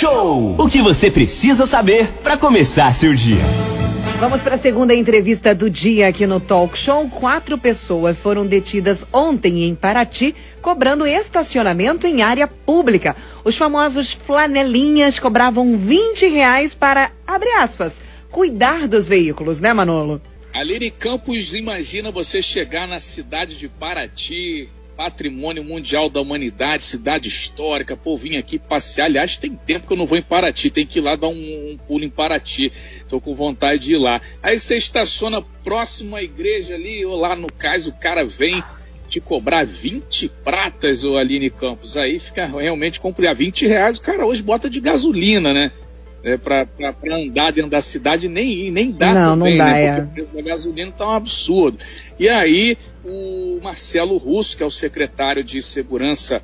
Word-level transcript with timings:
Show! 0.00 0.56
O 0.58 0.66
que 0.66 0.80
você 0.80 1.10
precisa 1.10 1.66
saber 1.66 2.08
para 2.22 2.38
começar 2.38 2.94
seu 2.94 3.14
dia. 3.14 3.44
Vamos 4.18 4.42
para 4.42 4.54
a 4.54 4.58
segunda 4.58 4.94
entrevista 4.94 5.54
do 5.54 5.68
dia 5.68 6.08
aqui 6.08 6.26
no 6.26 6.40
Talk 6.40 6.78
Show. 6.78 7.06
Quatro 7.10 7.58
pessoas 7.58 8.18
foram 8.18 8.46
detidas 8.46 9.04
ontem 9.12 9.64
em 9.64 9.74
Paraty, 9.74 10.34
cobrando 10.62 11.06
estacionamento 11.06 12.06
em 12.06 12.22
área 12.22 12.46
pública. 12.46 13.14
Os 13.44 13.58
famosos 13.58 14.14
flanelinhas 14.14 15.18
cobravam 15.18 15.76
20 15.76 16.28
reais 16.28 16.72
para, 16.72 17.12
abre 17.26 17.50
aspas, 17.50 18.00
cuidar 18.30 18.88
dos 18.88 19.06
veículos, 19.06 19.60
né, 19.60 19.74
Manolo? 19.74 20.18
Aline 20.54 20.90
Campos, 20.90 21.52
imagina 21.52 22.10
você 22.10 22.40
chegar 22.40 22.88
na 22.88 23.00
cidade 23.00 23.58
de 23.58 23.68
Paraty, 23.68 24.66
patrimônio 25.00 25.64
mundial 25.64 26.10
da 26.10 26.20
humanidade, 26.20 26.84
cidade 26.84 27.26
histórica, 27.26 27.96
pô, 27.96 28.18
vim 28.18 28.36
aqui 28.36 28.58
passear. 28.58 29.06
Aliás, 29.06 29.38
tem 29.38 29.56
tempo 29.56 29.86
que 29.86 29.92
eu 29.94 29.96
não 29.96 30.04
vou 30.04 30.18
em 30.18 30.22
Paraty, 30.22 30.68
tem 30.68 30.86
que 30.86 30.98
ir 30.98 31.00
lá 31.00 31.16
dar 31.16 31.28
um, 31.28 31.72
um 31.72 31.78
pulo 31.86 32.04
em 32.04 32.10
Paraty. 32.10 32.70
Tô 33.08 33.18
com 33.18 33.34
vontade 33.34 33.80
de 33.80 33.94
ir 33.94 33.98
lá. 33.98 34.20
Aí 34.42 34.58
você 34.58 34.76
estaciona 34.76 35.40
próximo 35.64 36.16
à 36.16 36.22
igreja 36.22 36.74
ali, 36.74 37.02
ou 37.06 37.16
lá 37.16 37.34
no 37.34 37.50
cais, 37.50 37.86
o 37.86 37.92
cara 37.92 38.26
vem 38.26 38.62
te 39.08 39.22
cobrar 39.22 39.64
20 39.64 40.28
pratas, 40.44 41.02
ô 41.02 41.16
Aline 41.16 41.48
Campos. 41.48 41.96
Aí 41.96 42.18
fica 42.18 42.44
realmente 42.44 43.00
comprar 43.00 43.32
20 43.32 43.66
reais, 43.66 43.96
o 43.96 44.02
cara 44.02 44.26
hoje 44.26 44.42
bota 44.42 44.68
de 44.68 44.80
gasolina, 44.80 45.54
né? 45.54 45.72
É, 46.22 46.36
para 46.36 46.68
andar 47.12 47.50
dentro 47.50 47.70
da 47.70 47.80
cidade 47.80 48.28
nem 48.28 48.70
nem 48.70 48.92
dá 48.92 49.14
não, 49.14 49.38
também, 49.38 49.56
não 49.56 49.64
dá, 49.64 49.72
né? 49.72 49.84
é. 49.84 49.92
Porque 50.02 50.20
o 50.20 50.26
preço 50.26 50.34
da 50.34 50.42
gasolina 50.42 50.92
tá 50.92 51.08
um 51.08 51.12
absurdo. 51.12 51.78
E 52.18 52.28
aí 52.28 52.76
o 53.02 53.58
Marcelo 53.62 54.18
Russo, 54.18 54.56
que 54.56 54.62
é 54.62 54.66
o 54.66 54.70
secretário 54.70 55.42
de 55.42 55.62
Segurança 55.62 56.42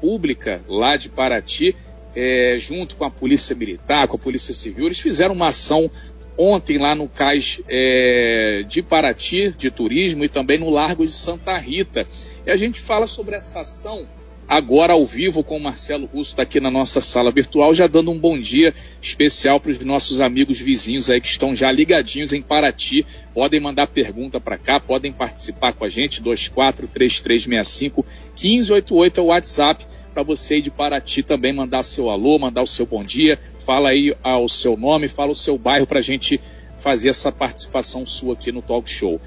Pública 0.00 0.60
lá 0.68 0.96
de 0.96 1.08
Paraty, 1.08 1.74
é, 2.14 2.56
junto 2.60 2.96
com 2.96 3.04
a 3.04 3.10
Polícia 3.10 3.56
Militar, 3.56 4.06
com 4.06 4.16
a 4.16 4.18
Polícia 4.20 4.54
Civil, 4.54 4.86
eles 4.86 5.00
fizeram 5.00 5.34
uma 5.34 5.48
ação 5.48 5.90
ontem 6.36 6.78
lá 6.78 6.94
no 6.94 7.08
cais 7.08 7.60
é, 7.68 8.64
de 8.68 8.82
Paraty, 8.82 9.52
de 9.58 9.70
turismo, 9.70 10.24
e 10.24 10.28
também 10.28 10.58
no 10.58 10.70
Largo 10.70 11.04
de 11.04 11.12
Santa 11.12 11.56
Rita. 11.58 12.06
E 12.46 12.50
a 12.50 12.56
gente 12.56 12.80
fala 12.80 13.08
sobre 13.08 13.34
essa 13.34 13.60
ação 13.60 14.06
agora 14.48 14.94
ao 14.94 15.04
vivo 15.04 15.44
com 15.44 15.58
o 15.58 15.62
Marcelo 15.62 16.06
Russo, 16.06 16.30
está 16.30 16.42
aqui 16.42 16.58
na 16.58 16.70
nossa 16.70 17.02
sala 17.02 17.30
virtual, 17.30 17.74
já 17.74 17.86
dando 17.86 18.10
um 18.10 18.18
bom 18.18 18.38
dia 18.38 18.74
especial 19.02 19.60
para 19.60 19.70
os 19.70 19.84
nossos 19.84 20.22
amigos 20.22 20.58
vizinhos 20.58 21.10
aí 21.10 21.20
que 21.20 21.28
estão 21.28 21.54
já 21.54 21.70
ligadinhos 21.70 22.32
em 22.32 22.40
Paraty. 22.40 23.04
Podem 23.34 23.60
mandar 23.60 23.88
pergunta 23.88 24.40
para 24.40 24.56
cá, 24.56 24.80
podem 24.80 25.12
participar 25.12 25.74
com 25.74 25.84
a 25.84 25.88
gente, 25.88 26.22
243365 26.22 28.06
1588 28.34 29.20
é 29.20 29.22
o 29.22 29.26
WhatsApp 29.26 29.86
para 30.14 30.22
você 30.22 30.54
aí 30.54 30.62
de 30.62 30.70
Paraty 30.70 31.22
também 31.22 31.52
mandar 31.52 31.82
seu 31.82 32.08
alô, 32.08 32.38
mandar 32.38 32.62
o 32.62 32.66
seu 32.66 32.86
bom 32.86 33.04
dia, 33.04 33.38
fala 33.64 33.90
aí 33.90 34.16
ah, 34.24 34.38
o 34.38 34.48
seu 34.48 34.76
nome, 34.76 35.06
fala 35.08 35.30
o 35.30 35.36
seu 35.36 35.58
bairro 35.58 35.86
para 35.86 35.98
a 35.98 36.02
gente 36.02 36.40
fazer 36.78 37.10
essa 37.10 37.30
participação 37.30 38.06
sua 38.06 38.32
aqui 38.32 38.50
no 38.50 38.62
Talk 38.62 38.90
Show. 38.90 39.20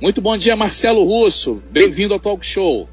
Muito 0.00 0.20
bom 0.20 0.36
dia, 0.36 0.56
Marcelo 0.56 1.04
Russo. 1.04 1.62
Bem-vindo 1.70 2.12
ao 2.12 2.20
Talk 2.20 2.44
Show. 2.44 2.88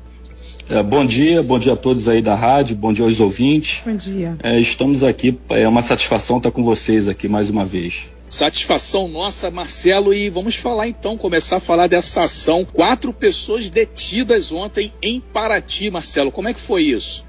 É, 0.71 0.81
bom 0.81 1.03
dia, 1.03 1.43
bom 1.43 1.59
dia 1.59 1.73
a 1.73 1.75
todos 1.75 2.07
aí 2.07 2.21
da 2.21 2.33
rádio, 2.33 2.77
bom 2.77 2.93
dia 2.93 3.03
aos 3.03 3.19
ouvintes. 3.19 3.81
Bom 3.85 3.93
dia. 3.93 4.37
É, 4.41 4.57
estamos 4.57 5.03
aqui, 5.03 5.37
é 5.49 5.67
uma 5.67 5.81
satisfação 5.81 6.37
estar 6.37 6.49
com 6.49 6.63
vocês 6.63 7.09
aqui 7.09 7.27
mais 7.27 7.49
uma 7.49 7.65
vez. 7.65 8.09
Satisfação 8.29 9.09
nossa, 9.09 9.51
Marcelo, 9.51 10.13
e 10.13 10.29
vamos 10.29 10.55
falar 10.55 10.87
então, 10.87 11.17
começar 11.17 11.57
a 11.57 11.59
falar 11.59 11.87
dessa 11.87 12.23
ação. 12.23 12.63
Quatro 12.63 13.11
pessoas 13.11 13.69
detidas 13.69 14.49
ontem 14.53 14.93
em 15.03 15.19
Paraty, 15.19 15.91
Marcelo. 15.91 16.31
Como 16.31 16.47
é 16.47 16.53
que 16.53 16.61
foi 16.61 16.83
isso? 16.83 17.25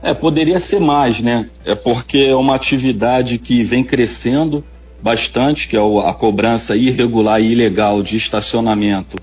É, 0.00 0.14
poderia 0.14 0.60
ser 0.60 0.78
mais, 0.78 1.20
né? 1.20 1.50
É 1.64 1.74
porque 1.74 2.18
é 2.18 2.36
uma 2.36 2.54
atividade 2.54 3.38
que 3.38 3.64
vem 3.64 3.82
crescendo 3.82 4.64
bastante, 5.02 5.66
que 5.66 5.76
é 5.76 5.80
a 5.80 6.14
cobrança 6.14 6.76
irregular 6.76 7.40
e 7.40 7.50
ilegal 7.50 8.04
de 8.04 8.16
estacionamento 8.16 9.16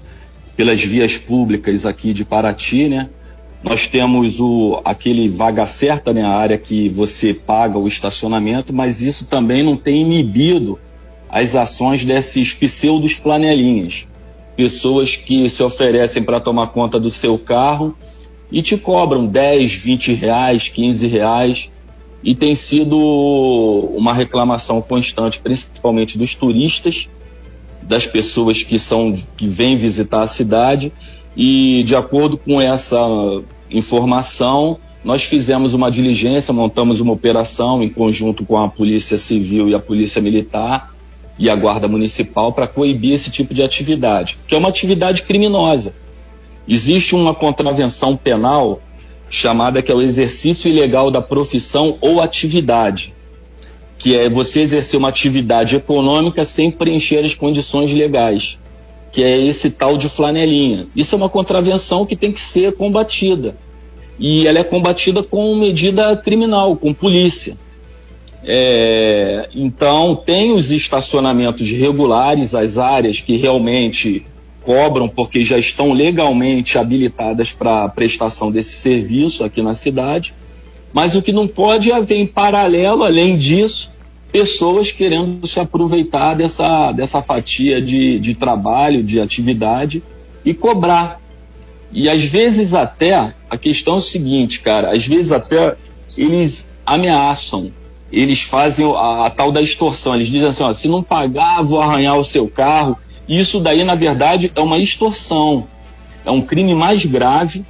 pelas 0.58 0.84
vias 0.84 1.18
públicas 1.18 1.86
aqui 1.86 2.12
de 2.12 2.26
Paraty, 2.26 2.90
né? 2.90 3.10
Nós 3.66 3.88
temos 3.88 4.40
o, 4.40 4.80
aquele 4.86 5.28
vaga 5.28 5.66
certa, 5.66 6.14
né, 6.14 6.22
a 6.22 6.38
área 6.38 6.56
que 6.56 6.88
você 6.88 7.34
paga 7.34 7.80
o 7.80 7.88
estacionamento, 7.88 8.72
mas 8.72 9.02
isso 9.02 9.26
também 9.26 9.64
não 9.64 9.76
tem 9.76 10.04
inibido 10.04 10.80
as 11.28 11.56
ações 11.56 12.06
desses 12.06 12.54
pseudos 12.54 13.14
flanelinhas. 13.14 14.08
Pessoas 14.56 15.16
que 15.16 15.50
se 15.50 15.64
oferecem 15.64 16.22
para 16.22 16.40
tomar 16.40 16.68
conta 16.68 17.00
do 17.00 17.10
seu 17.10 17.40
carro 17.40 17.98
e 18.52 18.62
te 18.62 18.78
cobram 18.78 19.26
10, 19.26 19.74
20 19.74 20.14
reais, 20.14 20.70
15 20.70 21.08
reais. 21.08 21.72
E 22.24 22.36
tem 22.36 22.56
sido 22.56 22.96
uma 23.98 24.14
reclamação 24.14 24.80
constante, 24.80 25.40
principalmente 25.40 26.20
dos 26.20 26.36
turistas, 26.36 27.10
das 27.82 28.06
pessoas 28.06 28.62
que 28.62 28.78
são 28.78 29.16
que 29.36 29.48
vêm 29.48 29.76
visitar 29.76 30.22
a 30.22 30.28
cidade. 30.28 30.94
E 31.36 31.84
de 31.84 31.96
acordo 31.96 32.38
com 32.38 32.62
essa 32.62 32.98
informação, 33.70 34.78
nós 35.04 35.24
fizemos 35.24 35.74
uma 35.74 35.92
diligência, 35.92 36.54
montamos 36.54 37.00
uma 37.00 37.14
operação 37.14 37.84
em 37.84 37.90
conjunto 37.90 38.46
com 38.46 38.58
a 38.58 38.68
Polícia 38.68 39.18
Civil 39.18 39.70
e 39.70 39.76
a 39.76 39.80
Polícia 39.80 40.22
Militar 40.22 40.94
e 41.38 41.50
a 41.50 41.56
Guarda 41.56 41.88
Municipal 41.88 42.54
para 42.54 42.68
coibir 42.68 43.14
esse 43.14 43.30
tipo 43.30 43.54
de 43.54 43.62
atividade, 43.62 44.38
que 44.48 44.56
é 44.56 44.58
uma 44.58 44.70
atividade 44.70 45.24
criminosa. 45.24 45.94
Existe 46.68 47.14
uma 47.14 47.36
contravenção 47.36 48.16
penal 48.18 48.82
chamada 49.30 49.82
que 49.82 49.92
é 49.92 49.96
o 49.96 50.02
exercício 50.02 50.70
ilegal 50.70 51.12
da 51.12 51.22
profissão 51.22 51.98
ou 52.02 52.22
atividade, 52.22 53.14
que 53.98 54.16
é 54.16 54.30
você 54.30 54.62
exercer 54.62 54.98
uma 54.98 55.10
atividade 55.10 55.76
econômica 55.76 56.46
sem 56.46 56.72
preencher 56.72 57.24
as 57.26 57.36
condições 57.36 57.92
legais, 57.92 58.58
que 59.16 59.24
é 59.24 59.42
esse 59.42 59.70
tal 59.70 59.98
de 59.98 60.10
flanelinha. 60.10 60.88
Isso 60.94 61.16
é 61.16 61.18
uma 61.18 61.30
contravenção 61.30 62.06
que 62.06 62.18
tem 62.18 62.34
que 62.34 62.42
ser 62.42 62.74
combatida. 62.74 63.56
E 64.20 64.46
ela 64.46 64.60
é 64.60 64.64
combatida 64.64 65.24
com 65.24 65.56
medida 65.56 66.18
criminal, 66.18 66.76
com 66.76 66.94
polícia. 66.94 67.56
É, 68.44 69.48
então, 69.56 70.18
tem 70.18 70.52
os 70.52 70.70
estacionamentos 70.70 71.72
regulares, 71.72 72.54
as 72.54 72.78
áreas 72.78 73.22
que 73.22 73.38
realmente 73.38 74.26
cobram, 74.62 75.08
porque 75.08 75.46
já 75.46 75.58
estão 75.58 75.94
legalmente 75.94 76.78
habilitadas 76.78 77.54
para 77.54 77.88
prestação 77.88 78.52
desse 78.52 78.74
serviço 78.74 79.46
aqui 79.46 79.62
na 79.62 79.76
cidade. 79.76 80.34
Mas 80.92 81.16
o 81.16 81.22
que 81.22 81.32
não 81.32 81.48
pode 81.48 81.90
é 81.90 81.96
haver 81.96 82.18
em 82.18 82.28
paralelo, 82.28 83.06
além 83.06 83.38
disso, 83.38 83.90
pessoas 84.36 84.92
querendo 84.92 85.48
se 85.48 85.62
aproveitar 85.62 86.34
dessa, 86.36 86.92
dessa 86.92 87.22
fatia 87.22 87.82
de, 87.82 88.20
de 88.20 88.36
trabalho, 88.36 89.02
de 89.02 89.22
atividade 89.22 90.04
e 90.44 90.54
cobrar. 90.54 91.22
E 91.90 92.10
às 92.10 92.26
vezes 92.26 92.74
até, 92.74 93.34
a 93.50 93.58
questão 93.58 93.96
é 93.96 93.98
o 94.00 94.02
seguinte, 94.02 94.60
cara, 94.60 94.92
às 94.92 95.08
vezes 95.08 95.32
até 95.32 95.78
eles 96.18 96.68
ameaçam, 96.86 97.72
eles 98.12 98.42
fazem 98.42 98.86
a, 98.86 99.28
a 99.28 99.30
tal 99.30 99.54
da 99.54 99.62
extorsão, 99.62 100.14
eles 100.14 100.28
dizem 100.28 100.50
assim, 100.50 100.64
ó, 100.64 100.74
se 100.74 100.90
não 100.90 101.02
pagar, 101.02 101.64
vou 101.64 101.80
arranhar 101.80 102.18
o 102.18 102.24
seu 102.24 102.46
carro. 102.46 102.98
Isso 103.30 103.62
daí, 103.62 103.86
na 103.86 103.96
verdade, 103.96 104.52
é 104.54 104.60
uma 104.60 104.78
extorsão. 104.78 105.66
É 106.26 106.32
um 106.32 106.42
crime 106.42 106.76
mais 106.76 107.06
grave, 107.06 107.64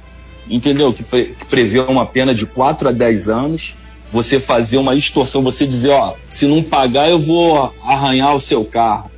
entendeu? 0.50 0.92
Que, 0.92 1.04
pre, 1.04 1.26
que 1.26 1.46
prevê 1.46 1.78
uma 1.78 2.06
pena 2.06 2.34
de 2.34 2.44
4 2.44 2.88
a 2.88 2.92
10 2.92 3.28
anos. 3.28 3.76
Você 4.16 4.40
fazer 4.40 4.78
uma 4.78 4.94
extorsão, 4.94 5.42
você 5.42 5.66
dizer, 5.66 5.90
ó, 5.90 6.14
se 6.30 6.46
não 6.46 6.62
pagar, 6.62 7.10
eu 7.10 7.18
vou 7.18 7.70
arranhar 7.84 8.34
o 8.34 8.40
seu 8.40 8.64
carro. 8.64 9.10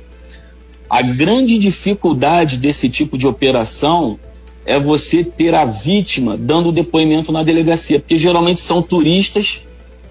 A 0.89 1.01
grande 1.01 1.57
dificuldade 1.57 2.57
desse 2.57 2.89
tipo 2.89 3.17
de 3.17 3.25
operação 3.25 4.19
é 4.65 4.77
você 4.77 5.23
ter 5.23 5.55
a 5.55 5.63
vítima 5.63 6.35
dando 6.35 6.73
depoimento 6.73 7.31
na 7.31 7.43
delegacia, 7.43 7.97
porque 7.97 8.17
geralmente 8.17 8.59
são 8.59 8.81
turistas 8.81 9.61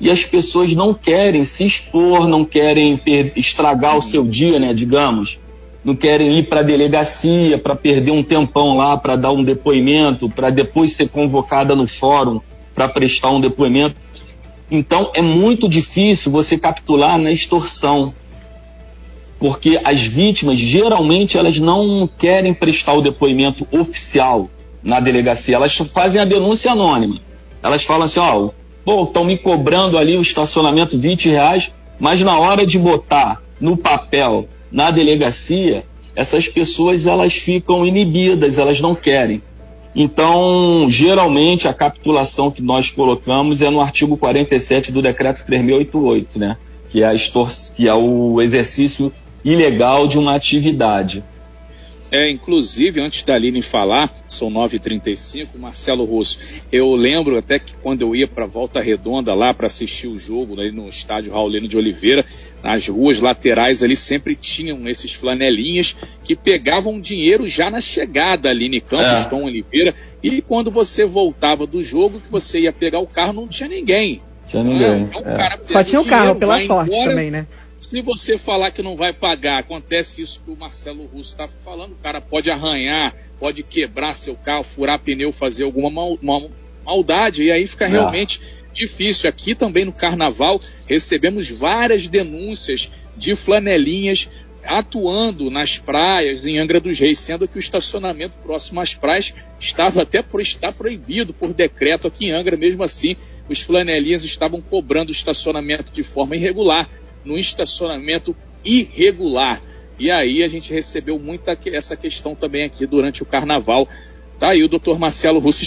e 0.00 0.10
as 0.10 0.24
pessoas 0.24 0.72
não 0.74 0.94
querem 0.94 1.44
se 1.44 1.66
expor, 1.66 2.26
não 2.26 2.42
querem 2.42 2.98
estragar 3.36 3.98
o 3.98 4.00
seu 4.00 4.24
dia, 4.24 4.58
né, 4.58 4.72
digamos, 4.72 5.38
não 5.84 5.94
querem 5.94 6.38
ir 6.38 6.44
para 6.44 6.60
a 6.60 6.62
delegacia 6.64 7.58
para 7.58 7.76
perder 7.76 8.12
um 8.12 8.22
tempão 8.22 8.74
lá 8.78 8.96
para 8.96 9.16
dar 9.16 9.32
um 9.32 9.44
depoimento, 9.44 10.30
para 10.30 10.48
depois 10.48 10.94
ser 10.94 11.10
convocada 11.10 11.76
no 11.76 11.86
fórum 11.86 12.40
para 12.74 12.88
prestar 12.88 13.32
um 13.32 13.40
depoimento. 13.40 14.07
Então 14.70 15.10
é 15.14 15.22
muito 15.22 15.68
difícil 15.68 16.30
você 16.30 16.58
capitular 16.58 17.18
na 17.18 17.30
extorsão, 17.30 18.14
porque 19.38 19.80
as 19.82 20.02
vítimas 20.02 20.58
geralmente 20.58 21.38
elas 21.38 21.58
não 21.58 22.06
querem 22.06 22.52
prestar 22.52 22.94
o 22.94 23.02
depoimento 23.02 23.66
oficial 23.70 24.50
na 24.82 25.00
delegacia, 25.00 25.56
elas 25.56 25.76
fazem 25.76 26.20
a 26.20 26.24
denúncia 26.24 26.72
anônima. 26.72 27.20
Elas 27.62 27.84
falam 27.84 28.04
assim, 28.04 28.20
ó, 28.20 28.50
pô, 28.84 29.04
estão 29.04 29.24
me 29.24 29.38
cobrando 29.38 29.96
ali 29.96 30.16
o 30.16 30.22
estacionamento 30.22 30.98
20 30.98 31.28
reais, 31.28 31.72
mas 31.98 32.22
na 32.22 32.38
hora 32.38 32.66
de 32.66 32.78
botar 32.78 33.42
no 33.60 33.76
papel 33.76 34.48
na 34.70 34.90
delegacia, 34.90 35.84
essas 36.14 36.48
pessoas 36.48 37.06
elas 37.06 37.32
ficam 37.34 37.86
inibidas, 37.86 38.58
elas 38.58 38.80
não 38.80 38.94
querem. 38.94 39.42
Então, 40.00 40.86
geralmente, 40.88 41.66
a 41.66 41.74
capitulação 41.74 42.52
que 42.52 42.62
nós 42.62 42.88
colocamos 42.88 43.60
é 43.60 43.68
no 43.68 43.80
artigo 43.80 44.16
47 44.16 44.92
do 44.92 45.02
decreto 45.02 45.44
3688, 45.44 46.38
né? 46.38 46.56
Que 46.88 47.02
é, 47.02 47.08
a 47.08 47.14
que 47.74 47.88
é 47.88 47.92
o 47.92 48.40
exercício 48.40 49.12
ilegal 49.44 50.06
de 50.06 50.16
uma 50.16 50.36
atividade. 50.36 51.24
É, 52.10 52.30
inclusive, 52.30 53.00
antes 53.00 53.22
da 53.22 53.34
Aline 53.34 53.60
falar, 53.60 54.10
são 54.26 54.50
9h35, 54.50 55.48
Marcelo 55.58 56.04
Russo, 56.04 56.38
eu 56.72 56.94
lembro 56.94 57.36
até 57.36 57.58
que 57.58 57.74
quando 57.82 58.02
eu 58.02 58.16
ia 58.16 58.26
para 58.26 58.46
Volta 58.46 58.80
Redonda 58.80 59.34
lá 59.34 59.52
para 59.52 59.66
assistir 59.66 60.06
o 60.06 60.18
jogo 60.18 60.58
ali 60.58 60.72
no 60.72 60.88
estádio 60.88 61.32
Raulino 61.32 61.68
de 61.68 61.76
Oliveira, 61.76 62.24
nas 62.62 62.88
ruas 62.88 63.20
laterais 63.20 63.82
ali 63.82 63.94
sempre 63.94 64.34
tinham 64.34 64.88
esses 64.88 65.12
flanelinhas 65.12 65.94
que 66.24 66.34
pegavam 66.34 66.98
dinheiro 66.98 67.46
já 67.46 67.70
na 67.70 67.80
chegada 67.80 68.48
ali 68.48 68.66
em 68.66 68.80
Campos, 68.80 69.26
é. 69.26 69.28
Tom 69.28 69.44
Oliveira, 69.44 69.94
e 70.22 70.40
quando 70.40 70.70
você 70.70 71.04
voltava 71.04 71.66
do 71.66 71.82
jogo, 71.84 72.20
que 72.20 72.30
você 72.30 72.60
ia 72.60 72.72
pegar 72.72 73.00
o 73.00 73.06
carro, 73.06 73.34
não 73.34 73.46
tinha 73.46 73.68
ninguém. 73.68 74.22
Tinha 74.46 74.64
ninguém. 74.64 75.02
Então, 75.02 75.22
é. 75.26 75.58
Só 75.66 75.84
tinha 75.84 76.00
o 76.00 76.06
carro, 76.06 76.36
pela 76.36 76.58
sorte 76.60 76.90
embora, 76.90 77.10
também, 77.10 77.30
né? 77.30 77.46
Se 77.78 78.02
você 78.02 78.36
falar 78.36 78.72
que 78.72 78.82
não 78.82 78.96
vai 78.96 79.12
pagar, 79.12 79.60
acontece 79.60 80.20
isso 80.20 80.42
que 80.44 80.50
o 80.50 80.56
Marcelo 80.56 81.06
Russo 81.06 81.30
está 81.30 81.46
falando, 81.46 81.92
o 81.92 82.02
cara 82.02 82.20
pode 82.20 82.50
arranhar, 82.50 83.14
pode 83.38 83.62
quebrar 83.62 84.14
seu 84.14 84.34
carro, 84.34 84.64
furar 84.64 84.98
pneu, 84.98 85.32
fazer 85.32 85.62
alguma 85.62 85.88
mal, 85.88 86.18
mal, 86.20 86.50
maldade, 86.84 87.44
e 87.44 87.52
aí 87.52 87.68
fica 87.68 87.84
é. 87.84 87.88
realmente 87.88 88.40
difícil. 88.72 89.30
Aqui 89.30 89.54
também 89.54 89.84
no 89.84 89.92
Carnaval 89.92 90.60
recebemos 90.86 91.48
várias 91.48 92.08
denúncias 92.08 92.90
de 93.16 93.36
flanelinhas 93.36 94.28
atuando 94.64 95.48
nas 95.48 95.78
praias 95.78 96.44
em 96.44 96.58
Angra 96.58 96.80
dos 96.80 96.98
Reis, 96.98 97.20
sendo 97.20 97.46
que 97.46 97.58
o 97.58 97.60
estacionamento 97.60 98.36
próximo 98.38 98.80
às 98.80 98.92
praias 98.92 99.32
estava 99.60 100.02
até 100.02 100.20
por 100.20 100.40
estar 100.40 100.72
proibido 100.72 101.32
por 101.32 101.54
decreto 101.54 102.08
aqui 102.08 102.26
em 102.26 102.32
Angra, 102.32 102.56
mesmo 102.56 102.82
assim 102.82 103.16
os 103.48 103.60
flanelinhas 103.60 104.24
estavam 104.24 104.60
cobrando 104.60 105.12
estacionamento 105.12 105.90
de 105.92 106.02
forma 106.02 106.36
irregular 106.36 106.88
no 107.28 107.38
estacionamento 107.38 108.34
irregular. 108.64 109.62
E 109.98 110.10
aí 110.10 110.42
a 110.42 110.48
gente 110.48 110.72
recebeu 110.72 111.18
muita 111.18 111.58
essa 111.66 111.96
questão 111.96 112.34
também 112.34 112.64
aqui 112.64 112.86
durante 112.86 113.22
o 113.22 113.26
carnaval. 113.26 113.86
Tá 114.38 114.52
aí 114.52 114.62
o 114.62 114.68
doutor 114.68 114.98
Marcelo 114.98 115.38
Russo 115.38 115.62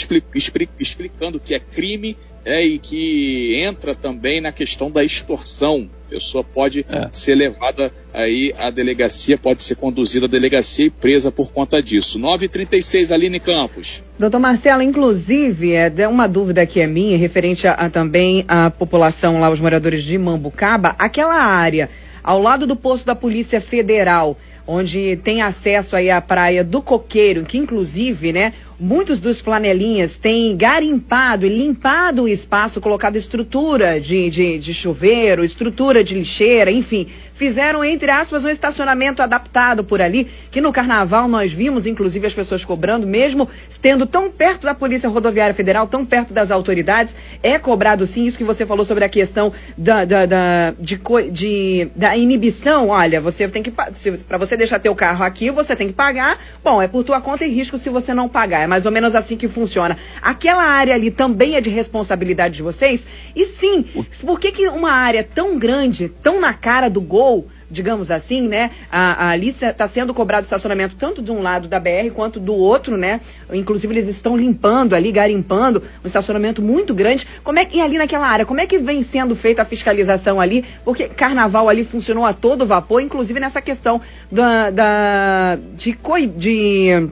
explicando 0.80 1.40
que 1.40 1.54
é 1.54 1.60
crime 1.60 2.18
é, 2.44 2.66
e 2.66 2.80
que 2.80 3.56
entra 3.60 3.94
também 3.94 4.42
na 4.42 4.52
questão 4.52 4.90
da 4.90 5.04
extorsão. 5.04 5.90
A 6.12 6.16
pessoa 6.16 6.44
pode 6.44 6.86
é. 6.90 7.08
ser 7.10 7.36
levada 7.36 7.90
aí 8.14 8.54
à 8.58 8.70
delegacia, 8.70 9.38
pode 9.38 9.62
ser 9.62 9.76
conduzida 9.76 10.26
à 10.26 10.30
delegacia 10.30 10.88
e 10.88 10.90
presa 10.90 11.32
por 11.32 11.54
conta 11.54 11.82
disso. 11.82 12.20
9h36, 12.20 13.12
Aline 13.14 13.40
Campos. 13.40 14.04
Doutor 14.20 14.38
Marcelo, 14.38 14.82
inclusive, 14.82 15.72
é 15.72 16.08
uma 16.10 16.28
dúvida 16.28 16.66
que 16.66 16.82
é 16.82 16.86
minha, 16.86 17.18
referente 17.18 17.66
a, 17.66 17.72
a 17.76 17.90
também 17.90 18.44
à 18.46 18.70
população 18.70 19.40
lá, 19.40 19.50
os 19.50 19.62
moradores 19.62 20.04
de 20.04 20.18
Mambucaba, 20.18 20.96
aquela 21.00 21.36
área 21.36 21.90
ao 22.22 22.42
lado 22.42 22.68
do 22.68 22.76
posto 22.76 23.06
da 23.06 23.16
Polícia 23.16 23.62
Federal, 23.62 24.38
onde 24.68 25.16
tem 25.24 25.42
acesso 25.42 25.96
aí 25.96 26.10
à 26.10 26.20
praia 26.20 26.62
do 26.62 26.82
Coqueiro, 26.82 27.44
que 27.46 27.58
inclusive, 27.58 28.34
né, 28.34 28.54
muitos 28.82 29.20
dos 29.20 29.40
flanelinhas 29.40 30.18
têm 30.18 30.58
garimpado 30.58 31.46
e 31.46 31.50
limpado 31.50 32.24
o 32.24 32.28
espaço, 32.28 32.82
colocado 32.82 33.16
estrutura 33.16 34.02
de, 34.02 34.28
de, 34.32 34.58
de 34.58 34.74
chuveiro, 34.74 35.44
estrutura 35.44 36.04
de 36.04 36.16
lixeira, 36.16 36.72
enfim, 36.72 37.08
fizeram, 37.36 37.84
entre 37.84 38.10
aspas, 38.10 38.44
um 38.44 38.50
estacionamento 38.50 39.22
adaptado 39.22 39.84
por 39.84 40.02
ali, 40.02 40.28
que 40.50 40.60
no 40.60 40.72
carnaval 40.72 41.28
nós 41.28 41.54
vimos, 41.54 41.86
inclusive, 41.86 42.26
as 42.26 42.34
pessoas 42.34 42.66
cobrando, 42.66 43.06
mesmo 43.06 43.48
estando 43.70 44.06
tão 44.08 44.32
perto 44.32 44.64
da 44.64 44.74
Polícia 44.74 45.10
Rodoviária 45.10 45.54
Federal, 45.54 45.88
tão 45.88 46.04
perto 46.04 46.34
das 46.34 46.50
autoridades, 46.50 47.16
é 47.44 47.60
cobrado 47.60 48.06
sim, 48.08 48.26
isso 48.26 48.38
que 48.38 48.44
você 48.44 48.66
falou 48.66 48.84
sobre 48.84 49.06
a 49.06 49.10
questão 49.10 49.54
da, 49.78 50.06
da, 50.06 50.26
da, 50.26 50.74
de, 50.80 51.00
de, 51.32 51.88
da 51.96 52.18
inibição, 52.18 52.90
olha, 52.90 53.22
você 53.22 53.48
tem 53.48 53.62
que, 53.62 53.72
para 53.72 54.38
você 54.38 54.58
deixar 54.58 54.80
teu 54.80 54.96
carro 54.96 55.24
aqui, 55.24 55.52
você 55.52 55.76
tem 55.76 55.88
que 55.88 55.94
pagar, 55.94 56.40
bom, 56.64 56.82
é 56.82 56.88
por 56.88 57.04
tua 57.04 57.22
conta 57.22 57.46
e 57.46 57.50
risco 57.50 57.78
se 57.78 57.90
você 57.90 58.14
não 58.14 58.28
pagar, 58.28 58.62
é 58.62 58.68
mais 58.72 58.86
ou 58.86 58.92
menos 58.92 59.14
assim 59.16 59.36
que 59.36 59.50
funciona. 59.50 59.98
Aquela 60.22 60.64
área 60.64 60.96
ali 60.96 61.12
também 61.12 61.58
é 61.58 61.62
de 61.62 61.70
responsabilidade 61.70 62.56
de 62.56 62.64
vocês? 62.64 63.06
E 63.36 63.46
sim, 63.48 63.84
por 64.22 64.40
que, 64.40 64.50
que 64.50 64.66
uma 64.70 64.94
área 64.94 65.26
tão 65.26 65.60
grande, 65.60 66.08
tão 66.08 66.40
na 66.40 66.54
cara 66.54 66.90
do 66.90 67.02
gol, 67.02 67.50
digamos 67.70 68.10
assim, 68.10 68.48
né? 68.48 68.72
A, 68.90 69.26
a 69.26 69.30
Alice 69.32 69.66
está 69.66 69.90
sendo 69.90 70.14
cobrado 70.14 70.46
estacionamento 70.46 70.96
tanto 70.96 71.22
de 71.22 71.32
um 71.32 71.42
lado 71.42 71.68
da 71.68 71.82
BR 71.82 72.12
quanto 72.16 72.40
do 72.40 72.54
outro, 72.54 72.96
né? 72.96 73.20
Inclusive 73.52 73.94
eles 73.94 74.08
estão 74.08 74.38
limpando 74.38 74.96
ali, 74.96 75.12
garimpando 75.12 75.84
um 76.02 76.08
estacionamento 76.08 76.62
muito 76.62 76.94
grande. 76.94 77.28
Como 77.44 77.60
é 77.60 77.66
que 77.66 77.78
e 77.78 77.82
ali 77.82 77.98
naquela 77.98 78.28
área, 78.28 78.46
como 78.46 78.62
é 78.62 78.66
que 78.66 78.78
vem 78.78 79.04
sendo 79.04 79.36
feita 79.36 79.64
a 79.64 79.66
fiscalização 79.66 80.40
ali? 80.40 80.64
Porque 80.86 81.10
carnaval 81.10 81.68
ali 81.68 81.84
funcionou 81.84 82.26
a 82.26 82.32
todo 82.32 82.66
vapor, 82.66 83.02
inclusive 83.02 83.38
nessa 83.38 83.62
questão 83.62 84.00
da, 84.32 84.70
da 84.70 85.58
de, 85.76 85.98
de 86.38 87.12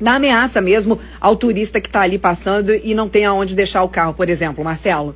da 0.00 0.14
ameaça 0.14 0.60
mesmo 0.60 0.98
ao 1.20 1.36
turista 1.36 1.80
que 1.80 1.88
está 1.88 2.00
ali 2.00 2.18
passando 2.18 2.74
e 2.74 2.94
não 2.94 3.08
tem 3.08 3.24
aonde 3.24 3.54
deixar 3.54 3.82
o 3.82 3.88
carro, 3.88 4.14
por 4.14 4.28
exemplo, 4.28 4.64
Marcelo. 4.64 5.14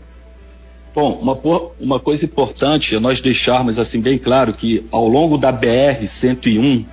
Bom, 0.95 1.19
uma, 1.21 1.37
uma 1.81 1.99
coisa 1.99 2.25
importante 2.25 2.95
é 2.95 3.01
nós 3.01 3.21
deixarmos 3.21 3.79
assim 3.79 4.01
bem 4.01 4.19
claro 4.19 4.53
que 4.53 4.85
ao 4.93 5.09
longo 5.09 5.37
da 5.37 5.53
BR-101 5.53 6.85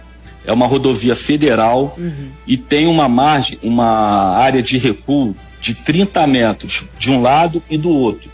é 0.44 0.52
uma 0.52 0.66
rodovia 0.66 1.16
federal 1.16 1.94
uhum. 1.98 2.30
e 2.48 2.58
tem 2.58 2.88
uma 2.88 3.08
margem, 3.08 3.60
uma 3.62 4.36
área 4.36 4.64
de 4.64 4.80
recuo 4.80 5.36
de 5.60 5.76
30 5.76 6.26
metros 6.26 6.86
de 6.98 7.12
um 7.12 7.22
lado 7.22 7.62
e 7.70 7.78
do 7.78 7.90
outro. 7.90 8.32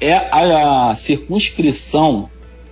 É 0.00 0.14
a, 0.14 0.90
a 0.90 0.94
circunscrição 0.94 2.30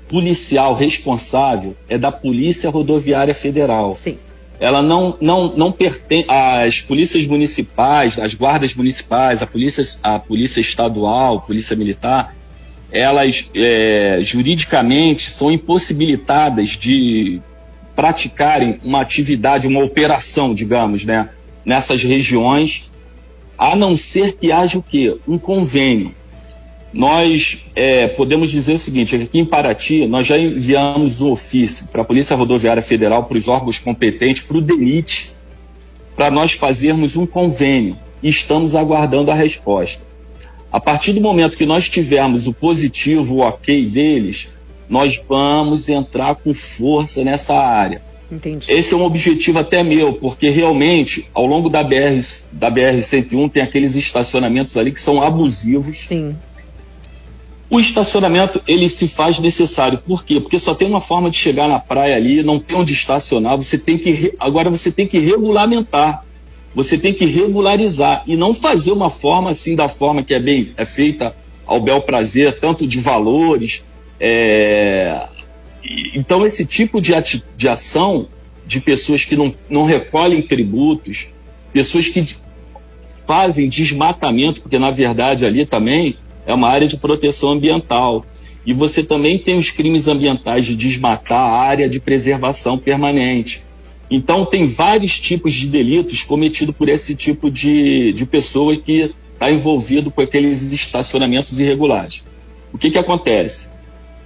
policial 0.08 0.74
responsável 0.74 1.76
é 1.90 1.98
da 1.98 2.10
Polícia 2.10 2.70
Rodoviária 2.70 3.34
Federal. 3.34 3.92
Sim 3.92 4.16
ela 4.60 4.82
não, 4.82 5.16
não, 5.20 5.56
não 5.56 5.72
pertence 5.72 6.26
às 6.28 6.80
polícias 6.80 7.26
municipais, 7.26 8.18
às 8.18 8.34
guardas 8.34 8.74
municipais, 8.74 9.42
a 9.42 9.46
polícia, 9.46 9.84
a 10.02 10.18
polícia 10.18 10.60
estadual, 10.60 11.42
polícia 11.42 11.76
militar, 11.76 12.34
elas 12.90 13.48
é, 13.54 14.18
juridicamente 14.22 15.30
são 15.30 15.52
impossibilitadas 15.52 16.70
de 16.70 17.40
praticarem 17.94 18.80
uma 18.82 19.00
atividade, 19.00 19.66
uma 19.66 19.84
operação, 19.84 20.54
digamos, 20.54 21.04
né, 21.04 21.28
nessas 21.64 22.02
regiões, 22.02 22.90
a 23.56 23.76
não 23.76 23.98
ser 23.98 24.32
que 24.32 24.50
haja 24.50 24.78
o 24.78 24.82
quê? 24.82 25.16
Um 25.26 25.38
convênio 25.38 26.14
nós 26.92 27.58
é, 27.74 28.08
podemos 28.08 28.50
dizer 28.50 28.74
o 28.74 28.78
seguinte: 28.78 29.14
aqui 29.14 29.38
em 29.38 29.44
Paraty, 29.44 30.06
nós 30.06 30.26
já 30.26 30.38
enviamos 30.38 31.20
um 31.20 31.30
ofício 31.30 31.86
para 31.88 32.02
a 32.02 32.04
Polícia 32.04 32.36
Rodoviária 32.36 32.82
Federal, 32.82 33.24
para 33.24 33.38
os 33.38 33.48
órgãos 33.48 33.78
competentes, 33.78 34.42
para 34.42 34.56
o 34.56 34.60
DENIT, 34.60 35.30
para 36.16 36.30
nós 36.30 36.52
fazermos 36.52 37.16
um 37.16 37.26
convênio 37.26 37.96
e 38.22 38.28
estamos 38.28 38.74
aguardando 38.74 39.30
a 39.30 39.34
resposta. 39.34 40.02
A 40.70 40.80
partir 40.80 41.12
do 41.12 41.20
momento 41.20 41.56
que 41.56 41.64
nós 41.64 41.88
tivermos 41.88 42.46
o 42.46 42.52
positivo, 42.52 43.36
o 43.36 43.38
ok 43.38 43.86
deles, 43.86 44.48
nós 44.88 45.20
vamos 45.28 45.88
entrar 45.88 46.34
com 46.36 46.52
força 46.54 47.22
nessa 47.24 47.54
área. 47.54 48.02
Entendi. 48.30 48.70
Esse 48.70 48.92
é 48.92 48.96
um 48.96 49.04
objetivo 49.04 49.58
até 49.58 49.82
meu, 49.82 50.12
porque 50.14 50.50
realmente, 50.50 51.26
ao 51.32 51.46
longo 51.46 51.70
da 51.70 51.82
BR, 51.82 52.22
da 52.52 52.70
BR-101, 52.70 53.50
tem 53.50 53.62
aqueles 53.62 53.94
estacionamentos 53.94 54.76
ali 54.76 54.92
que 54.92 55.00
são 55.00 55.22
abusivos. 55.22 55.98
Sim. 56.00 56.36
O 57.70 57.78
estacionamento 57.78 58.62
ele 58.66 58.88
se 58.88 59.06
faz 59.06 59.38
necessário. 59.38 59.98
Por 59.98 60.24
quê? 60.24 60.40
Porque 60.40 60.58
só 60.58 60.74
tem 60.74 60.88
uma 60.88 61.02
forma 61.02 61.30
de 61.30 61.36
chegar 61.36 61.68
na 61.68 61.78
praia 61.78 62.16
ali, 62.16 62.42
não 62.42 62.58
tem 62.58 62.76
onde 62.76 62.94
estacionar. 62.94 63.58
Você 63.58 63.76
tem 63.76 63.98
que 63.98 64.34
agora 64.40 64.70
você 64.70 64.90
tem 64.90 65.06
que 65.06 65.18
regulamentar. 65.18 66.24
Você 66.74 66.96
tem 66.96 67.12
que 67.12 67.26
regularizar 67.26 68.22
e 68.26 68.36
não 68.36 68.54
fazer 68.54 68.92
uma 68.92 69.10
forma 69.10 69.50
assim 69.50 69.74
da 69.74 69.88
forma 69.88 70.22
que 70.22 70.32
é 70.32 70.40
bem 70.40 70.72
é 70.76 70.84
feita 70.84 71.34
ao 71.66 71.80
bel 71.80 72.00
prazer, 72.00 72.58
tanto 72.58 72.86
de 72.86 73.00
valores. 73.00 73.84
É... 74.18 75.26
Então 76.14 76.46
esse 76.46 76.64
tipo 76.64 77.02
de, 77.02 77.12
de 77.56 77.68
ação 77.68 78.28
de 78.66 78.80
pessoas 78.80 79.26
que 79.26 79.36
não, 79.36 79.54
não 79.68 79.84
recolhem 79.84 80.40
tributos, 80.40 81.28
pessoas 81.72 82.08
que 82.08 82.34
fazem 83.26 83.68
desmatamento, 83.68 84.62
porque 84.62 84.78
na 84.78 84.90
verdade 84.90 85.44
ali 85.44 85.66
também 85.66 86.16
é 86.48 86.54
uma 86.54 86.68
área 86.70 86.88
de 86.88 86.96
proteção 86.96 87.50
ambiental. 87.50 88.24
E 88.64 88.72
você 88.72 89.04
também 89.04 89.38
tem 89.38 89.58
os 89.58 89.70
crimes 89.70 90.08
ambientais 90.08 90.64
de 90.64 90.74
desmatar 90.74 91.38
a 91.38 91.58
área 91.60 91.88
de 91.88 92.00
preservação 92.00 92.78
permanente. 92.78 93.62
Então, 94.10 94.46
tem 94.46 94.66
vários 94.66 95.20
tipos 95.20 95.52
de 95.52 95.66
delitos 95.66 96.22
cometidos 96.22 96.74
por 96.74 96.88
esse 96.88 97.14
tipo 97.14 97.50
de, 97.50 98.14
de 98.14 98.24
pessoa 98.24 98.74
que 98.74 99.14
está 99.34 99.52
envolvido 99.52 100.10
com 100.10 100.22
aqueles 100.22 100.62
estacionamentos 100.72 101.60
irregulares. 101.60 102.22
O 102.72 102.78
que, 102.78 102.90
que 102.90 102.98
acontece? 102.98 103.68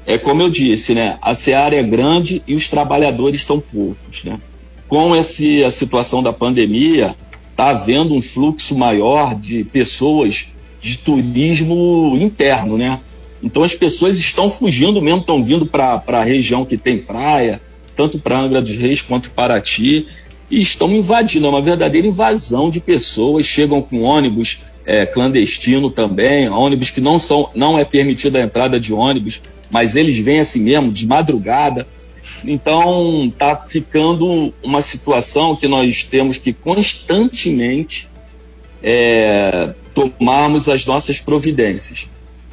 É 0.07 0.17
como 0.17 0.43
eu 0.43 0.49
disse, 0.49 0.95
né? 0.95 1.19
A 1.21 1.35
seara 1.35 1.75
é 1.75 1.83
grande 1.83 2.41
e 2.47 2.55
os 2.55 2.69
trabalhadores 2.69 3.43
são 3.43 3.59
poucos, 3.59 4.23
né? 4.23 4.39
Com 4.87 5.17
esse, 5.17 5.65
a 5.65 5.71
situação 5.71 6.23
da 6.23 6.33
pandemia, 6.33 7.17
está 7.51 7.71
havendo 7.71 8.15
um 8.15 8.23
fluxo 8.23 8.77
maior 8.77 9.35
de 9.35 9.65
pessoas 9.65 10.52
de 10.83 10.99
turismo 10.99 12.19
interno, 12.21 12.77
né? 12.77 13.01
Então 13.43 13.63
as 13.63 13.75
pessoas 13.75 14.19
estão 14.19 14.51
fugindo 14.51 15.01
mesmo, 15.01 15.21
estão 15.21 15.43
vindo 15.43 15.65
para 15.65 16.03
a 16.07 16.25
região 16.25 16.65
que 16.65 16.77
tem 16.77 16.99
praia, 16.99 17.61
tanto 17.97 18.19
para 18.19 18.41
Angra 18.41 18.61
dos 18.61 18.77
Reis 18.77 19.01
quanto 19.01 19.31
Paraty, 19.31 20.07
e 20.51 20.61
estão 20.61 20.93
invadindo, 20.93 21.47
é 21.47 21.49
uma 21.49 21.63
verdadeira 21.63 22.07
invasão 22.07 22.69
de 22.69 22.81
pessoas, 22.81 23.47
chegam 23.47 23.81
com 23.81 24.03
ônibus 24.03 24.61
é, 24.85 25.07
clandestino 25.07 25.89
também, 25.89 26.49
ônibus 26.49 26.91
que 26.91 27.01
não 27.01 27.19
são, 27.19 27.49
não 27.55 27.79
é 27.79 27.85
permitida 27.85 28.41
a 28.41 28.43
entrada 28.43 28.79
de 28.79 28.93
ônibus, 28.93 29.41
mas 29.71 29.97
eles 29.97 30.19
vêm 30.19 30.41
assim 30.41 30.61
mesmo, 30.61 30.93
de 30.93 31.07
madrugada. 31.07 31.87
Então 32.45 33.27
está 33.29 33.57
ficando 33.57 34.53
uma 34.63 34.83
situação 34.83 35.55
que 35.55 35.69
nós 35.69 36.03
temos 36.03 36.37
que 36.39 36.53
constantemente 36.53 38.09
é, 38.83 39.75
tomarmos 39.95 40.69
as 40.69 40.85
nossas 40.85 41.19
providências. 41.19 42.09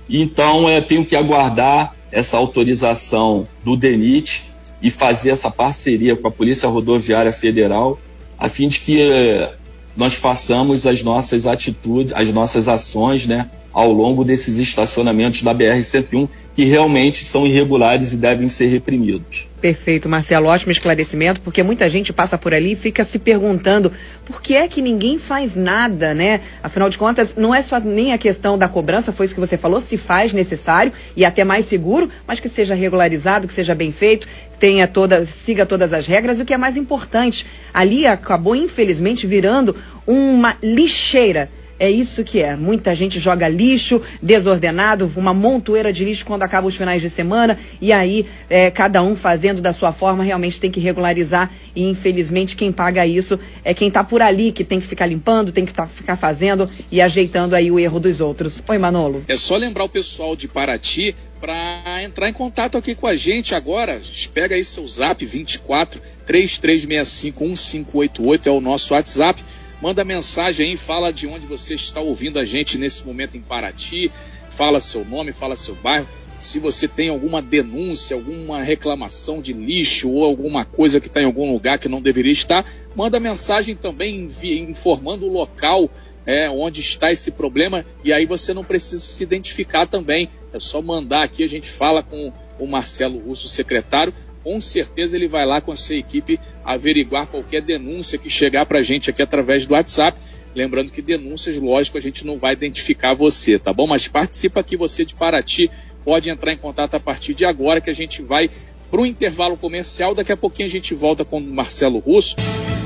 Então 0.10 0.68
é, 0.68 0.82
tenho 0.82 1.06
que 1.06 1.16
aguardar 1.16 1.94
essa 2.12 2.38
autorização 2.38 3.48
do 3.64 3.78
DENIT 3.78 4.44
e 4.82 4.90
fazer 4.90 5.32
essa 5.32 5.52
parceria 5.52 6.16
com 6.16 6.28
a 6.28 6.32
Polícia 6.32 6.68
Rodoviária 6.68 7.32
Federal, 7.32 8.00
a 8.38 8.50
fim 8.50 8.68
de 8.68 8.80
que 8.80 9.02
é, 9.02 9.54
nós 9.96 10.14
façamos 10.16 10.88
as 10.88 11.04
nossas 11.04 11.46
atitudes, 11.46 12.14
as 12.14 12.32
nossas 12.32 12.68
ações, 12.68 13.26
né, 13.26 13.50
ao 13.74 13.92
longo 13.92 14.24
desses 14.24 14.58
estacionamentos 14.58 15.42
da 15.42 15.54
BR-101 15.54 16.28
que 16.60 16.66
realmente 16.66 17.24
são 17.24 17.48
irregulares 17.48 18.12
e 18.12 18.18
devem 18.18 18.50
ser 18.50 18.68
reprimidos. 18.68 19.48
Perfeito, 19.62 20.10
Marcelo. 20.10 20.48
Ótimo 20.48 20.74
esclarecimento, 20.74 21.40
porque 21.40 21.64
muita 21.64 21.88
gente 21.88 22.12
passa 22.12 22.38
por 22.38 22.54
ali 22.54 22.74
e 22.74 22.76
fica 22.76 23.06
se 23.06 23.18
perguntando 23.18 23.94
por 24.26 24.42
que 24.42 24.58
é 24.58 24.68
que 24.68 24.82
ninguém 24.82 25.18
faz 25.18 25.56
nada, 25.56 26.14
né? 26.14 26.42
Afinal 26.62 26.90
de 26.90 26.98
contas, 26.98 27.34
não 27.36 27.56
é 27.56 27.62
só 27.62 27.80
nem 27.80 28.12
a 28.12 28.18
questão 28.18 28.58
da 28.58 28.68
cobrança, 28.68 29.14
foi 29.14 29.26
isso 29.26 29.36
que 29.36 29.40
você 29.40 29.58
falou, 29.58 29.80
se 29.80 29.96
faz 29.96 30.34
necessário 30.34 30.92
e 31.16 31.24
até 31.24 31.46
mais 31.46 31.64
seguro, 31.66 32.10
mas 32.28 32.42
que 32.42 32.50
seja 32.50 32.76
regularizado, 32.76 33.48
que 33.48 33.54
seja 33.54 33.74
bem 33.74 33.94
feito, 33.94 34.28
tenha 34.60 34.86
toda, 34.86 35.26
siga 35.26 35.66
todas 35.66 35.94
as 35.94 36.06
regras 36.08 36.40
e 36.40 36.42
o 36.42 36.46
que 36.46 36.54
é 36.54 36.58
mais 36.58 36.76
importante, 36.76 37.46
ali 37.74 38.06
acabou 38.06 38.54
infelizmente 38.54 39.26
virando 39.26 39.78
uma 40.06 40.58
lixeira 40.62 41.50
é 41.80 41.90
isso 41.90 42.24
que 42.24 42.42
é. 42.42 42.56
Muita 42.56 42.94
gente 42.94 43.20
joga 43.20 43.48
lixo 43.48 44.02
desordenado, 44.22 45.12
uma 45.16 45.34
montoeira 45.34 45.94
de 45.94 46.04
lixo 46.04 46.26
quando 46.26 46.44
acaba 46.44 46.68
os 46.68 46.76
finais 46.76 47.02
de 47.02 47.10
semana, 47.10 47.58
e 47.82 47.94
aí 47.94 48.28
é, 48.50 48.70
cada 48.70 49.02
um 49.02 49.16
fazendo 49.16 49.62
da 49.62 49.72
sua 49.72 49.94
forma 49.94 50.24
realmente 50.24 50.60
tem 50.60 50.70
que 50.70 50.80
regularizar. 50.80 51.50
E 51.76 51.84
infelizmente 51.90 52.56
quem 52.56 52.72
paga 52.72 53.08
isso 53.08 53.40
é 53.64 53.74
quem 53.74 53.88
está 53.88 54.04
por 54.04 54.22
ali, 54.22 54.52
que 54.52 54.64
tem 54.64 54.80
que 54.80 54.88
ficar 54.88 55.06
limpando, 55.06 55.52
tem 55.52 55.66
que 55.66 55.74
tá, 55.74 55.88
ficar 55.88 56.18
fazendo 56.18 56.70
e 56.92 57.02
ajeitando 57.02 57.56
aí 57.56 57.72
o 57.72 57.80
erro 57.80 58.00
dos 58.00 58.20
outros. 58.20 58.62
Oi, 58.68 58.78
Manolo. 58.78 59.24
É 59.28 59.38
só 59.38 59.56
lembrar 59.56 59.86
o 59.86 59.90
pessoal 59.90 60.36
de 60.36 60.48
Paraty 60.48 61.16
para 61.40 62.04
entrar 62.04 62.30
em 62.30 62.34
contato 62.34 62.78
aqui 62.78 62.94
com 62.94 63.08
a 63.08 63.16
gente 63.16 63.56
agora. 63.56 64.02
Pega 64.34 64.56
aí 64.56 64.66
seu 64.66 64.86
zap 64.88 65.26
24 65.26 66.02
3365 66.26 67.44
1588 67.46 68.50
é 68.50 68.52
o 68.52 68.60
nosso 68.60 68.94
WhatsApp 68.94 69.42
Manda 69.82 70.04
mensagem 70.04 70.72
aí, 70.72 70.78
fala 70.78 71.12
de 71.12 71.26
onde 71.26 71.46
você 71.46 71.74
está 71.74 72.02
ouvindo 72.02 72.38
a 72.38 72.44
gente 72.44 72.78
nesse 72.78 73.06
momento 73.06 73.38
em 73.38 73.42
Paraty, 73.42 74.12
fala 74.52 74.82
seu 74.82 75.06
nome, 75.06 75.32
fala 75.32 75.56
seu 75.56 75.74
bairro. 75.76 76.08
Se 76.42 76.60
você 76.60 76.88
tem 76.88 77.10
alguma 77.10 77.42
denúncia, 77.42 78.16
alguma 78.16 78.62
reclamação 78.62 79.42
de 79.42 79.54
lixo 79.54 80.10
ou 80.10 80.24
alguma 80.24 80.66
coisa 80.66 81.00
que 81.00 81.08
está 81.08 81.22
em 81.22 81.26
algum 81.26 81.52
lugar 81.52 81.80
que 81.80 81.90
não 81.90 82.02
deveria 82.02 82.32
estar, 82.32 82.66
manda 82.96 83.20
mensagem 83.20 83.76
também 83.76 84.28
informando 84.44 85.26
o 85.26 85.32
local 85.32 85.90
é, 86.26 86.50
onde 86.50 86.82
está 86.82 87.12
esse 87.12 87.32
problema 87.32 87.86
e 88.04 88.14
aí 88.14 88.26
você 88.26 88.54
não 88.54 88.64
precisa 88.64 89.02
se 89.02 89.24
identificar 89.24 89.88
também. 89.88 90.30
É 90.54 90.60
só 90.60 90.82
mandar 90.82 91.24
aqui, 91.24 91.44
a 91.44 91.48
gente 91.48 91.70
fala 91.70 92.04
com 92.04 92.32
o 92.60 92.68
Marcelo 92.68 93.20
Russo, 93.20 93.48
secretário, 93.48 94.14
com 94.44 94.62
certeza 94.62 95.16
ele 95.16 95.28
vai 95.28 95.46
lá 95.46 95.62
com 95.62 95.72
a 95.72 95.76
sua 95.76 95.96
equipe 95.96 96.40
averiguar 96.64 97.28
qualquer 97.28 97.62
denúncia 97.62 98.18
que 98.18 98.30
chegar 98.30 98.66
para 98.66 98.80
a 98.80 98.84
gente 98.84 99.10
aqui 99.10 99.22
através 99.22 99.66
do 99.66 99.74
WhatsApp. 99.74 100.20
Lembrando 100.56 100.92
que 100.92 101.02
denúncias, 101.02 101.58
lógico, 101.58 101.98
a 101.98 102.02
gente 102.02 102.26
não 102.26 102.38
vai 102.38 102.54
identificar 102.54 103.14
você, 103.14 103.60
tá 103.60 103.72
bom? 103.72 103.86
Mas 103.86 104.08
participa 104.08 104.60
aqui 104.60 104.76
você 104.76 105.06
de 105.06 105.14
Paraty, 105.14 105.70
pode 106.04 106.30
entrar 106.30 106.54
em 106.54 106.58
contato 106.58 106.96
a 106.96 107.00
partir 107.00 107.34
de 107.34 107.46
agora 107.46 107.80
que 107.80 107.90
a 107.90 107.94
gente 107.94 108.22
vai 108.22 108.50
para 108.90 109.02
o 109.02 109.06
intervalo 109.06 109.56
comercial. 109.56 110.16
Daqui 110.16 110.32
a 110.32 110.38
pouquinho 110.38 110.68
a 110.68 110.72
gente 110.72 110.94
volta 110.94 111.24
com 111.24 111.38
o 111.38 111.42
Marcelo 111.42 112.00
Russo. 112.00 112.36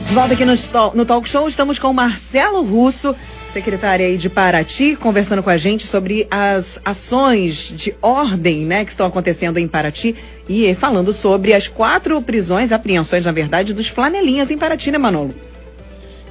De 0.06 0.14
volta 0.14 0.34
aqui 0.34 0.44
no, 0.44 0.54
no 0.94 1.06
Talk 1.06 1.28
Show, 1.30 1.48
estamos 1.48 1.80
com 1.80 1.90
o 1.90 1.94
Marcelo 1.94 2.62
Russo 2.62 3.16
secretária 3.54 4.08
aí 4.08 4.18
de 4.18 4.30
Paraty, 4.30 4.96
conversando 4.96 5.44
com 5.44 5.50
a 5.50 5.58
gente 5.58 5.88
sobre 5.88 6.28
as 6.30 6.80
ações 6.84 7.72
de 7.76 7.96
ordem 8.02 8.66
né, 8.66 8.84
que 8.84 8.90
estão 8.90 9.06
acontecendo 9.06 9.60
em 9.60 9.68
Paraty 9.68 10.16
e 10.50 10.74
falando 10.74 11.14
sobre 11.14 11.54
as 11.54 11.68
quatro 11.68 12.20
prisões, 12.22 12.72
apreensões, 12.72 13.26
na 13.26 13.32
verdade, 13.32 13.74
dos 13.74 13.88
flanelinhas 13.88 14.50
em 14.50 14.58
Paraty, 14.58 14.92
né, 14.92 14.98
Manolo? 14.98 15.36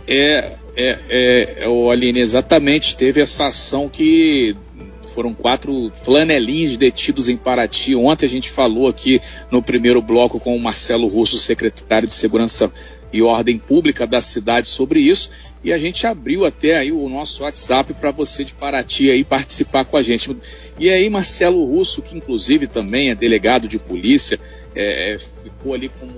É, 0.06 0.52
é, 0.76 1.64
é, 1.64 1.68
o 1.68 1.90
Aline, 1.90 2.20
exatamente, 2.20 2.96
teve 2.96 3.20
essa 3.20 3.46
ação 3.46 3.88
que 3.88 4.56
foram 5.14 5.32
quatro 5.32 5.92
flanelinhos 6.04 6.76
detidos 6.76 7.28
em 7.28 7.36
Paraty. 7.36 7.94
Ontem 7.94 8.26
a 8.26 8.30
gente 8.30 8.50
falou 8.50 8.88
aqui 8.88 9.20
no 9.50 9.62
primeiro 9.62 10.02
bloco 10.02 10.40
com 10.40 10.56
o 10.56 10.60
Marcelo 10.60 11.06
Russo, 11.06 11.38
secretário 11.38 12.08
de 12.08 12.14
Segurança 12.14 12.72
e 13.12 13.22
Ordem 13.22 13.58
Pública 13.58 14.06
da 14.06 14.20
cidade, 14.20 14.68
sobre 14.68 15.00
isso. 15.00 15.30
E 15.62 15.72
a 15.72 15.78
gente 15.78 16.06
abriu 16.06 16.44
até 16.44 16.76
aí 16.76 16.90
o 16.90 17.08
nosso 17.08 17.44
WhatsApp 17.44 17.94
para 17.94 18.10
você 18.10 18.44
de 18.44 18.52
Paraty 18.54 19.10
aí 19.10 19.22
participar 19.22 19.84
com 19.84 19.96
a 19.96 20.02
gente. 20.02 20.36
E 20.78 20.88
aí 20.88 21.08
Marcelo 21.08 21.64
Russo, 21.64 22.02
que 22.02 22.16
inclusive 22.16 22.66
também 22.66 23.10
é 23.10 23.14
delegado 23.14 23.68
de 23.68 23.78
polícia, 23.78 24.40
é, 24.74 25.18
ficou 25.42 25.74
ali 25.74 25.88
como 25.88 26.12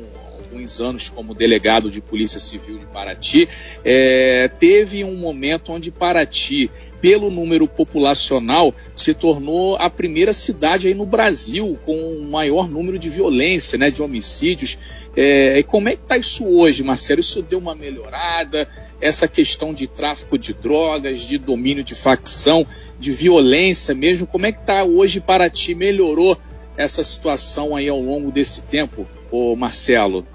alguns 0.54 0.80
anos 0.80 1.08
como 1.08 1.34
delegado 1.34 1.90
de 1.90 2.00
Polícia 2.00 2.38
Civil 2.38 2.78
de 2.78 2.86
Paraty, 2.86 3.48
é, 3.84 4.48
teve 4.58 5.02
um 5.02 5.16
momento 5.16 5.72
onde 5.72 5.90
Paraty, 5.90 6.70
pelo 7.04 7.30
número 7.30 7.68
populacional, 7.68 8.74
se 8.94 9.12
tornou 9.12 9.76
a 9.76 9.90
primeira 9.90 10.32
cidade 10.32 10.88
aí 10.88 10.94
no 10.94 11.04
Brasil 11.04 11.78
com 11.84 11.92
o 11.94 12.30
maior 12.30 12.66
número 12.66 12.98
de 12.98 13.10
violência, 13.10 13.76
né, 13.76 13.90
de 13.90 14.00
homicídios. 14.00 14.78
É, 15.14 15.58
e 15.58 15.62
como 15.64 15.90
é 15.90 15.96
que 15.96 16.02
está 16.02 16.16
isso 16.16 16.46
hoje, 16.46 16.82
Marcelo? 16.82 17.20
Isso 17.20 17.42
deu 17.42 17.58
uma 17.58 17.74
melhorada? 17.74 18.66
Essa 19.02 19.28
questão 19.28 19.74
de 19.74 19.86
tráfico 19.86 20.38
de 20.38 20.54
drogas, 20.54 21.20
de 21.20 21.36
domínio 21.36 21.84
de 21.84 21.94
facção, 21.94 22.66
de 22.98 23.12
violência 23.12 23.94
mesmo, 23.94 24.26
como 24.26 24.46
é 24.46 24.52
que 24.52 24.60
está 24.60 24.82
hoje 24.82 25.20
para 25.20 25.50
ti? 25.50 25.74
Melhorou 25.74 26.38
essa 26.74 27.04
situação 27.04 27.76
aí 27.76 27.86
ao 27.86 28.00
longo 28.00 28.32
desse 28.32 28.62
tempo, 28.62 29.06
ô 29.30 29.54
Marcelo? 29.54 30.26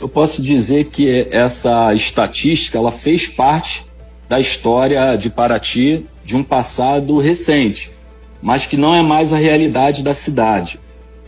Eu 0.00 0.08
posso 0.08 0.40
dizer 0.40 0.90
que 0.90 1.26
essa 1.32 1.92
estatística 1.92 2.78
ela 2.78 2.92
fez 2.92 3.26
parte 3.26 3.84
da 4.28 4.40
história 4.40 5.16
de 5.16 5.30
Paraty 5.30 6.06
de 6.24 6.36
um 6.36 6.42
passado 6.42 7.18
recente, 7.18 7.92
mas 8.40 8.66
que 8.66 8.76
não 8.76 8.94
é 8.94 9.02
mais 9.02 9.32
a 9.32 9.36
realidade 9.36 10.02
da 10.02 10.14
cidade. 10.14 10.78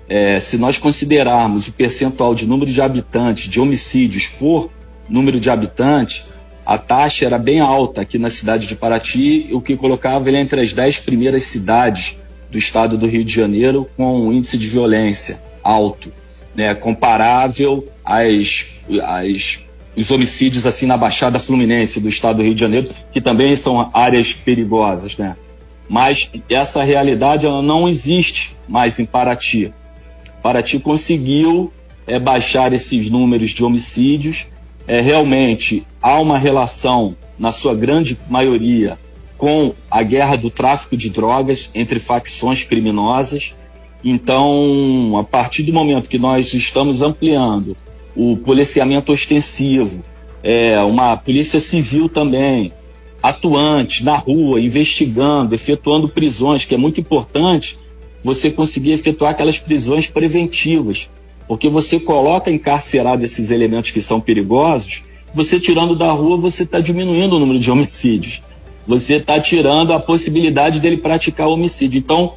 É, 0.09 0.39
se 0.41 0.59
nós 0.59 0.79
considerarmos 0.79 1.69
o 1.69 1.73
percentual 1.73 2.35
de 2.35 2.47
número 2.47 2.71
de 2.71 2.81
habitantes, 2.81 3.49
de 3.49 3.61
homicídios 3.61 4.29
por 4.29 4.71
número 5.09 5.41
de 5.41 5.51
habitantes, 5.51 6.25
a 6.65 6.79
taxa 6.79 7.27
era 7.27 7.39
bem 7.39 7.61
alta 7.61 8.03
aqui 8.03 8.19
na 8.19 8.31
cidade 8.31 8.67
de 8.67 8.75
Paraty, 8.75 9.51
o 9.53 9.61
que 9.61 9.77
colocava 9.77 10.29
ele 10.29 10.39
entre 10.39 10.61
as 10.61 10.73
dez 10.73 10.99
primeiras 10.99 11.45
cidades 11.47 12.17
do 12.51 12.59
estado 12.59 12.97
do 12.97 13.07
Rio 13.07 13.25
de 13.25 13.35
Janeiro 13.35 13.89
com 13.97 14.27
um 14.27 14.33
índice 14.33 14.57
de 14.57 14.69
violência 14.69 15.39
alto, 15.63 16.13
né, 16.55 16.75
comparável 16.75 17.89
às, 18.05 18.67
às 19.03 19.61
os 19.97 20.11
homicídios 20.11 20.67
assim 20.67 20.87
na 20.87 20.97
Baixada 20.97 21.39
Fluminense 21.39 22.01
do 22.01 22.09
estado 22.09 22.37
do 22.37 22.43
Rio 22.43 22.55
de 22.55 22.61
Janeiro, 22.61 22.91
que 23.13 23.21
também 23.21 23.55
são 23.57 23.91
áreas 23.93 24.33
perigosas, 24.33 25.17
né? 25.17 25.37
Mas 25.89 26.31
essa 26.49 26.83
realidade 26.83 27.47
ela 27.47 27.63
não 27.63 27.89
existe 27.89 28.57
mais 28.69 28.99
em 28.99 29.07
Paraty. 29.07 29.73
Paraty 30.43 30.79
conseguiu 30.79 31.73
é, 32.07 32.19
baixar 32.19 32.73
esses 32.73 33.11
números 33.11 33.51
de 33.51 33.65
homicídios. 33.65 34.47
É, 34.87 35.01
realmente 35.01 35.87
há 36.03 36.21
uma 36.21 36.39
relação, 36.39 37.17
na 37.39 37.53
sua 37.53 37.75
grande 37.75 38.19
maioria, 38.29 38.99
com 39.37 39.75
a 39.91 40.03
guerra 40.03 40.37
do 40.37 40.51
tráfico 40.51 40.97
de 40.97 41.11
drogas 41.11 41.71
entre 41.75 41.99
facções 41.99 42.63
criminosas. 42.63 43.55
Então, 44.03 45.17
a 45.19 45.25
partir 45.25 45.63
do 45.63 45.73
momento 45.73 46.09
que 46.09 46.19
nós 46.19 46.53
estamos 46.53 47.03
ampliando 47.03 47.77
o 48.15 48.37
policiamento 48.37 49.13
ostensivo, 49.13 50.03
é, 50.43 50.81
uma 50.83 51.17
polícia 51.17 51.61
civil 51.61 52.09
também, 52.09 52.73
atuante 53.23 54.05
na 54.05 54.17
rua, 54.17 54.61
investigando, 54.61 55.55
efetuando 55.55 56.09
prisões, 56.09 56.65
que 56.65 56.75
é 56.75 56.79
muito 56.79 57.01
importante, 57.01 57.79
você 58.23 58.51
conseguir 58.51 58.93
efetuar 58.93 59.33
aquelas 59.33 59.59
prisões 59.59 60.07
preventivas, 60.07 61.09
porque 61.49 61.69
você 61.69 61.99
coloca 61.99 62.51
encarcerado 62.51 63.25
esses 63.25 63.51
elementos 63.51 63.91
que 63.91 64.01
são 64.01 64.21
perigosos 64.21 65.03
você 65.35 65.59
tirando 65.59 65.97
da 65.97 66.13
rua, 66.13 66.37
você 66.37 66.63
está 66.63 66.79
diminuindo 66.79 67.35
o 67.35 67.41
número 67.41 67.59
de 67.59 67.69
homicídios. 67.69 68.41
Você 68.87 69.17
está 69.17 69.41
tirando 69.41 69.93
a 69.93 69.99
possibilidade 69.99 70.79
dele 70.79 70.99
praticar 70.99 71.49
homicídio. 71.49 71.99
Então, 71.99 72.35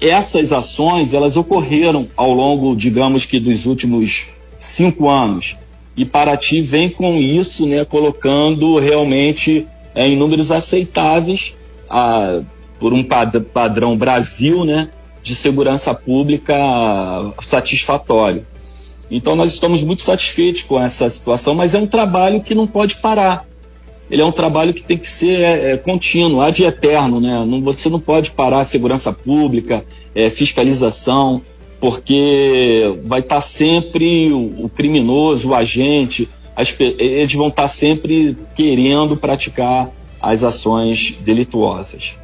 essas 0.00 0.50
ações, 0.50 1.12
elas 1.12 1.36
ocorreram 1.36 2.08
ao 2.16 2.32
longo, 2.32 2.74
digamos 2.74 3.26
que, 3.26 3.38
dos 3.38 3.66
últimos 3.66 4.26
cinco 4.60 5.08
anos. 5.08 5.56
E 5.96 6.04
Paraty 6.04 6.60
vem 6.60 6.90
com 6.90 7.16
isso, 7.16 7.66
né, 7.66 7.84
colocando 7.84 8.78
realmente 8.78 9.66
é, 9.94 10.06
em 10.06 10.18
números 10.18 10.50
aceitáveis 10.50 11.52
a, 11.88 12.40
por 12.78 12.92
um 12.92 13.02
pad 13.02 13.40
padrão 13.52 13.96
Brasil, 13.96 14.64
né, 14.64 14.88
de 15.22 15.34
segurança 15.34 15.92
pública 15.94 16.54
satisfatório. 17.42 18.46
Então 19.10 19.34
nós 19.34 19.52
estamos 19.52 19.82
muito 19.82 20.02
satisfeitos 20.02 20.62
com 20.62 20.80
essa 20.80 21.08
situação, 21.10 21.54
mas 21.54 21.74
é 21.74 21.78
um 21.78 21.86
trabalho 21.86 22.42
que 22.42 22.54
não 22.54 22.66
pode 22.66 22.96
parar. 22.96 23.44
Ele 24.08 24.22
é 24.22 24.24
um 24.24 24.32
trabalho 24.32 24.74
que 24.74 24.82
tem 24.82 24.98
que 24.98 25.08
ser 25.08 25.40
é, 25.40 25.72
é 25.72 25.76
contínuo, 25.76 26.40
ad 26.40 26.62
eterno, 26.62 27.20
né? 27.20 27.44
Não, 27.46 27.60
você 27.60 27.88
não 27.88 28.00
pode 28.00 28.32
parar 28.32 28.64
segurança 28.64 29.12
pública, 29.12 29.84
é, 30.14 30.30
fiscalização, 30.30 31.42
porque 31.80 32.98
vai 33.04 33.20
estar 33.20 33.40
sempre 33.40 34.30
o, 34.32 34.66
o 34.66 34.68
criminoso, 34.68 35.48
o 35.48 35.54
agente, 35.54 36.28
as, 36.54 36.74
eles 36.78 37.32
vão 37.32 37.48
estar 37.48 37.68
sempre 37.68 38.36
querendo 38.54 39.16
praticar 39.16 39.90
as 40.20 40.44
ações 40.44 41.16
delituosas. 41.20 42.14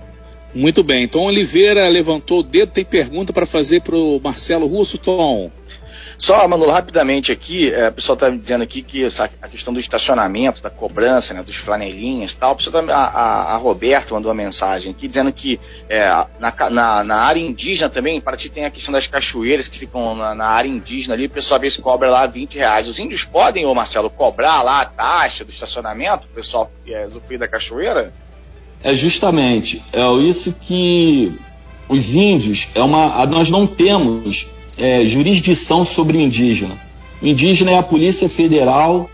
Muito 0.55 0.83
bem. 0.83 1.05
Então 1.05 1.23
Oliveira 1.23 1.89
levantou 1.89 2.41
o 2.41 2.43
dedo, 2.43 2.73
tem 2.73 2.85
pergunta 2.85 3.33
para 3.33 3.47
fazer 3.47 3.83
para 3.83 3.97
o 3.97 4.21
Marcelo 4.23 4.67
Russo, 4.67 4.99
Tom. 4.99 5.51
Só, 6.19 6.49
Manolo, 6.49 6.71
rapidamente 6.71 7.31
aqui, 7.31 7.73
é, 7.73 7.89
o 7.89 7.93
pessoal 7.93 8.15
está 8.15 8.31
me 8.31 8.39
dizendo 8.39 8.63
aqui 8.63 8.81
que 8.81 9.05
essa, 9.05 9.25
a 9.25 9.49
questão 9.49 9.73
do 9.73 9.79
estacionamento, 9.79 10.63
da 10.63 10.71
cobrança, 10.71 11.35
né, 11.35 11.43
dos 11.43 11.57
flanelinhas 11.57 12.33
e 12.33 12.37
tal, 12.39 12.57
tá, 12.57 12.81
a, 12.89 13.05
a, 13.05 13.55
a 13.55 13.57
Roberta 13.59 14.15
mandou 14.15 14.31
uma 14.31 14.43
mensagem 14.43 14.93
aqui 14.93 15.07
dizendo 15.07 15.31
que 15.31 15.61
é, 15.89 16.09
na, 16.41 16.55
na, 16.71 17.05
na, 17.05 17.17
área 17.17 17.41
indígena 17.41 17.91
também, 17.91 18.19
para 18.19 18.37
ti 18.37 18.49
tem 18.49 18.65
a 18.65 18.71
questão 18.71 18.93
das 18.93 19.07
cachoeiras 19.07 19.69
que 19.69 19.79
ficam 19.79 20.15
na, 20.17 20.35
na, 20.35 20.47
área 20.47 20.69
indígena 20.69 21.15
ali, 21.15 21.27
o 21.27 21.31
pessoal 21.31 21.57
às 21.57 21.63
vezes 21.63 21.79
cobra 21.79 22.11
lá 22.11 22.27
20 22.27 22.57
reais. 22.57 22.89
Os 22.89 22.99
índios 22.99 23.25
podem, 23.25 23.67
ô 23.67 23.75
Marcelo, 23.75 24.09
cobrar 24.09 24.63
lá 24.63 24.81
a 24.81 24.87
taxa 24.87 25.45
do 25.45 25.51
estacionamento, 25.51 26.27
o 26.29 26.31
pessoal 26.31 26.71
é, 26.89 27.07
usufruir 27.07 27.39
da 27.39 27.47
cachoeira? 27.47 28.13
É 28.83 28.95
justamente, 28.95 29.85
é 29.93 30.07
isso 30.27 30.53
que 30.53 31.39
os 31.89 32.15
índios, 32.15 32.69
é 32.75 32.83
uma, 32.83 33.25
nós 33.27 33.51
não 33.51 33.67
temos 33.67 34.47
é, 34.77 35.05
jurisdição 35.05 35.85
sobre 35.85 36.19
indígena. 36.19 36.77
O 37.23 37.27
indígena 37.27 37.71
é 37.73 37.79
a 37.79 37.83
Polícia 37.83 38.29
Federal 38.29 39.09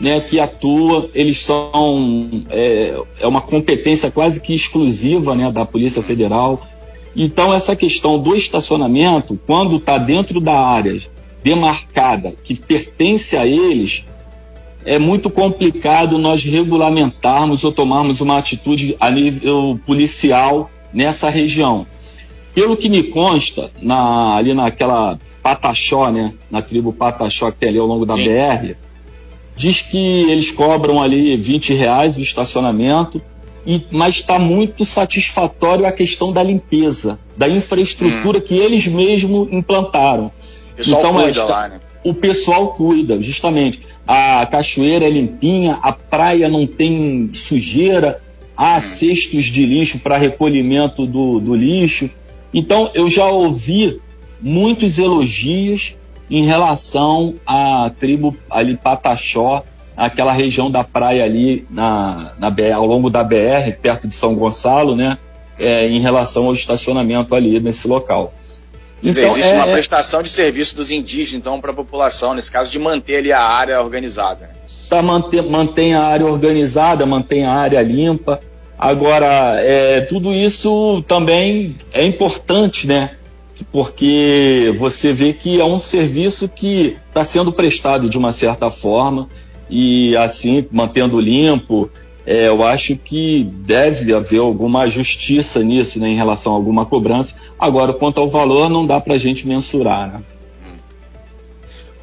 né, 0.00 0.20
que 0.20 0.38
atua, 0.38 1.10
eles 1.14 1.42
são. 1.42 2.44
É, 2.50 3.00
é 3.20 3.26
uma 3.26 3.40
competência 3.40 4.10
quase 4.10 4.40
que 4.40 4.54
exclusiva 4.54 5.34
né, 5.34 5.50
da 5.50 5.64
Polícia 5.64 6.02
Federal. 6.02 6.62
Então, 7.16 7.52
essa 7.52 7.74
questão 7.74 8.18
do 8.18 8.34
estacionamento, 8.36 9.38
quando 9.46 9.76
está 9.76 9.98
dentro 9.98 10.40
da 10.40 10.58
área 10.58 11.00
demarcada 11.42 12.34
que 12.44 12.54
pertence 12.54 13.36
a 13.36 13.46
eles, 13.46 14.04
é 14.84 14.98
muito 14.98 15.28
complicado 15.30 16.18
nós 16.18 16.42
regulamentarmos 16.44 17.64
ou 17.64 17.72
tomarmos 17.72 18.20
uma 18.20 18.38
atitude 18.38 18.96
a 19.00 19.10
nível 19.10 19.80
policial 19.84 20.70
nessa 20.92 21.28
região. 21.28 21.86
Pelo 22.58 22.76
que 22.76 22.88
me 22.88 23.04
consta, 23.04 23.70
na, 23.80 24.36
ali 24.36 24.52
naquela 24.52 25.16
Pataxó, 25.40 26.10
né, 26.10 26.34
na 26.50 26.60
tribo 26.60 26.92
Pataxó 26.92 27.52
que 27.52 27.58
tem 27.58 27.68
ali 27.68 27.78
ao 27.78 27.86
longo 27.86 28.04
da 28.04 28.16
Sim. 28.16 28.24
BR, 28.24 28.74
diz 29.56 29.80
que 29.80 29.96
eles 29.96 30.50
cobram 30.50 31.00
ali 31.00 31.36
20 31.36 31.72
reais 31.74 32.16
o 32.16 32.20
estacionamento, 32.20 33.22
e, 33.64 33.82
mas 33.92 34.16
está 34.16 34.40
muito 34.40 34.84
satisfatório 34.84 35.86
a 35.86 35.92
questão 35.92 36.32
da 36.32 36.42
limpeza, 36.42 37.20
da 37.36 37.48
infraestrutura 37.48 38.38
hum. 38.38 38.40
que 38.40 38.56
eles 38.56 38.88
mesmos 38.88 39.46
implantaram. 39.52 40.32
O 40.72 40.76
pessoal 40.76 41.00
então, 41.00 41.12
cuida 41.14 41.28
esta, 41.28 41.44
lá, 41.44 41.68
né? 41.68 41.80
O 42.02 42.12
pessoal 42.12 42.68
cuida, 42.74 43.22
justamente. 43.22 43.82
A 44.04 44.44
cachoeira 44.46 45.04
é 45.04 45.10
limpinha, 45.10 45.78
a 45.80 45.92
praia 45.92 46.48
não 46.48 46.66
tem 46.66 47.30
sujeira, 47.34 48.20
há 48.56 48.78
hum. 48.78 48.80
cestos 48.80 49.44
de 49.44 49.64
lixo 49.64 50.00
para 50.00 50.16
recolhimento 50.16 51.06
do, 51.06 51.38
do 51.38 51.54
lixo. 51.54 52.10
Então, 52.52 52.90
eu 52.94 53.08
já 53.10 53.26
ouvi 53.26 54.00
muitos 54.40 54.98
elogios 54.98 55.94
em 56.30 56.46
relação 56.46 57.34
à 57.46 57.90
tribo 57.98 58.36
ali 58.50 58.76
Pataxó, 58.76 59.62
aquela 59.96 60.32
região 60.32 60.70
da 60.70 60.84
praia 60.84 61.24
ali 61.24 61.66
na, 61.70 62.32
na 62.38 62.50
BR, 62.50 62.72
ao 62.74 62.86
longo 62.86 63.10
da 63.10 63.24
BR, 63.24 63.72
perto 63.80 64.06
de 64.06 64.14
São 64.14 64.34
Gonçalo, 64.34 64.94
né? 64.94 65.18
É, 65.58 65.88
em 65.88 66.00
relação 66.00 66.46
ao 66.46 66.54
estacionamento 66.54 67.34
ali 67.34 67.58
nesse 67.58 67.88
local. 67.88 68.32
Então, 69.02 69.24
existe 69.24 69.52
é, 69.52 69.54
uma 69.54 69.66
é 69.66 69.72
prestação 69.72 70.22
de 70.22 70.28
serviço 70.28 70.76
dos 70.76 70.90
indígenas, 70.90 71.40
então, 71.40 71.60
para 71.60 71.72
a 71.72 71.74
população, 71.74 72.34
nesse 72.34 72.50
caso, 72.50 72.70
de 72.70 72.78
manter 72.78 73.16
ali 73.16 73.32
a 73.32 73.40
área 73.40 73.80
organizada. 73.80 74.50
Tá, 74.88 75.02
mantém, 75.02 75.42
mantém 75.42 75.94
a 75.94 76.02
área 76.02 76.26
organizada, 76.26 77.04
mantém 77.04 77.44
a 77.44 77.52
área 77.52 77.82
limpa. 77.82 78.40
Agora, 78.78 79.56
é, 79.60 80.02
tudo 80.02 80.32
isso 80.32 81.02
também 81.08 81.76
é 81.92 82.06
importante, 82.06 82.86
né? 82.86 83.10
Porque 83.72 84.72
você 84.78 85.12
vê 85.12 85.32
que 85.32 85.60
é 85.60 85.64
um 85.64 85.80
serviço 85.80 86.48
que 86.48 86.96
está 87.08 87.24
sendo 87.24 87.52
prestado 87.52 88.08
de 88.08 88.16
uma 88.16 88.30
certa 88.30 88.70
forma 88.70 89.28
e 89.68 90.16
assim, 90.16 90.66
mantendo 90.70 91.18
limpo, 91.18 91.90
é, 92.24 92.46
eu 92.46 92.62
acho 92.62 92.94
que 92.96 93.42
deve 93.64 94.14
haver 94.14 94.38
alguma 94.38 94.86
justiça 94.86 95.62
nisso, 95.64 95.98
né, 95.98 96.10
em 96.10 96.16
relação 96.16 96.52
a 96.52 96.56
alguma 96.56 96.86
cobrança. 96.86 97.34
Agora, 97.58 97.92
quanto 97.92 98.20
ao 98.20 98.28
valor, 98.28 98.68
não 98.68 98.86
dá 98.86 99.00
para 99.00 99.14
a 99.14 99.18
gente 99.18 99.48
mensurar, 99.48 100.12
né? 100.12 100.20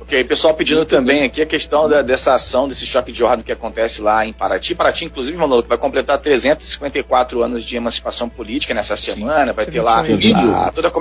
Ok, 0.05 0.23
pessoal 0.25 0.53
pedindo 0.53 0.85
também 0.85 1.23
aqui 1.23 1.41
a 1.41 1.47
questão 1.47 1.89
da, 1.89 2.03
dessa 2.03 2.35
ação, 2.35 2.67
desse 2.67 2.85
choque 2.85 3.11
de 3.11 3.23
ordem 3.23 3.43
que 3.43 3.51
acontece 3.51 4.03
lá 4.03 4.23
em 4.23 4.31
Paraty. 4.31 4.75
Paraty, 4.75 5.05
inclusive, 5.05 5.35
Manolo, 5.35 5.63
que 5.63 5.69
vai 5.69 5.79
completar 5.79 6.19
354 6.19 7.41
anos 7.41 7.65
de 7.65 7.75
emancipação 7.75 8.29
política 8.29 8.71
nessa 8.75 8.95
semana, 8.95 9.51
vai 9.51 9.65
ter 9.65 9.81
lá 9.81 10.01
a, 10.01 10.71
toda 10.71 10.89
a 10.89 10.91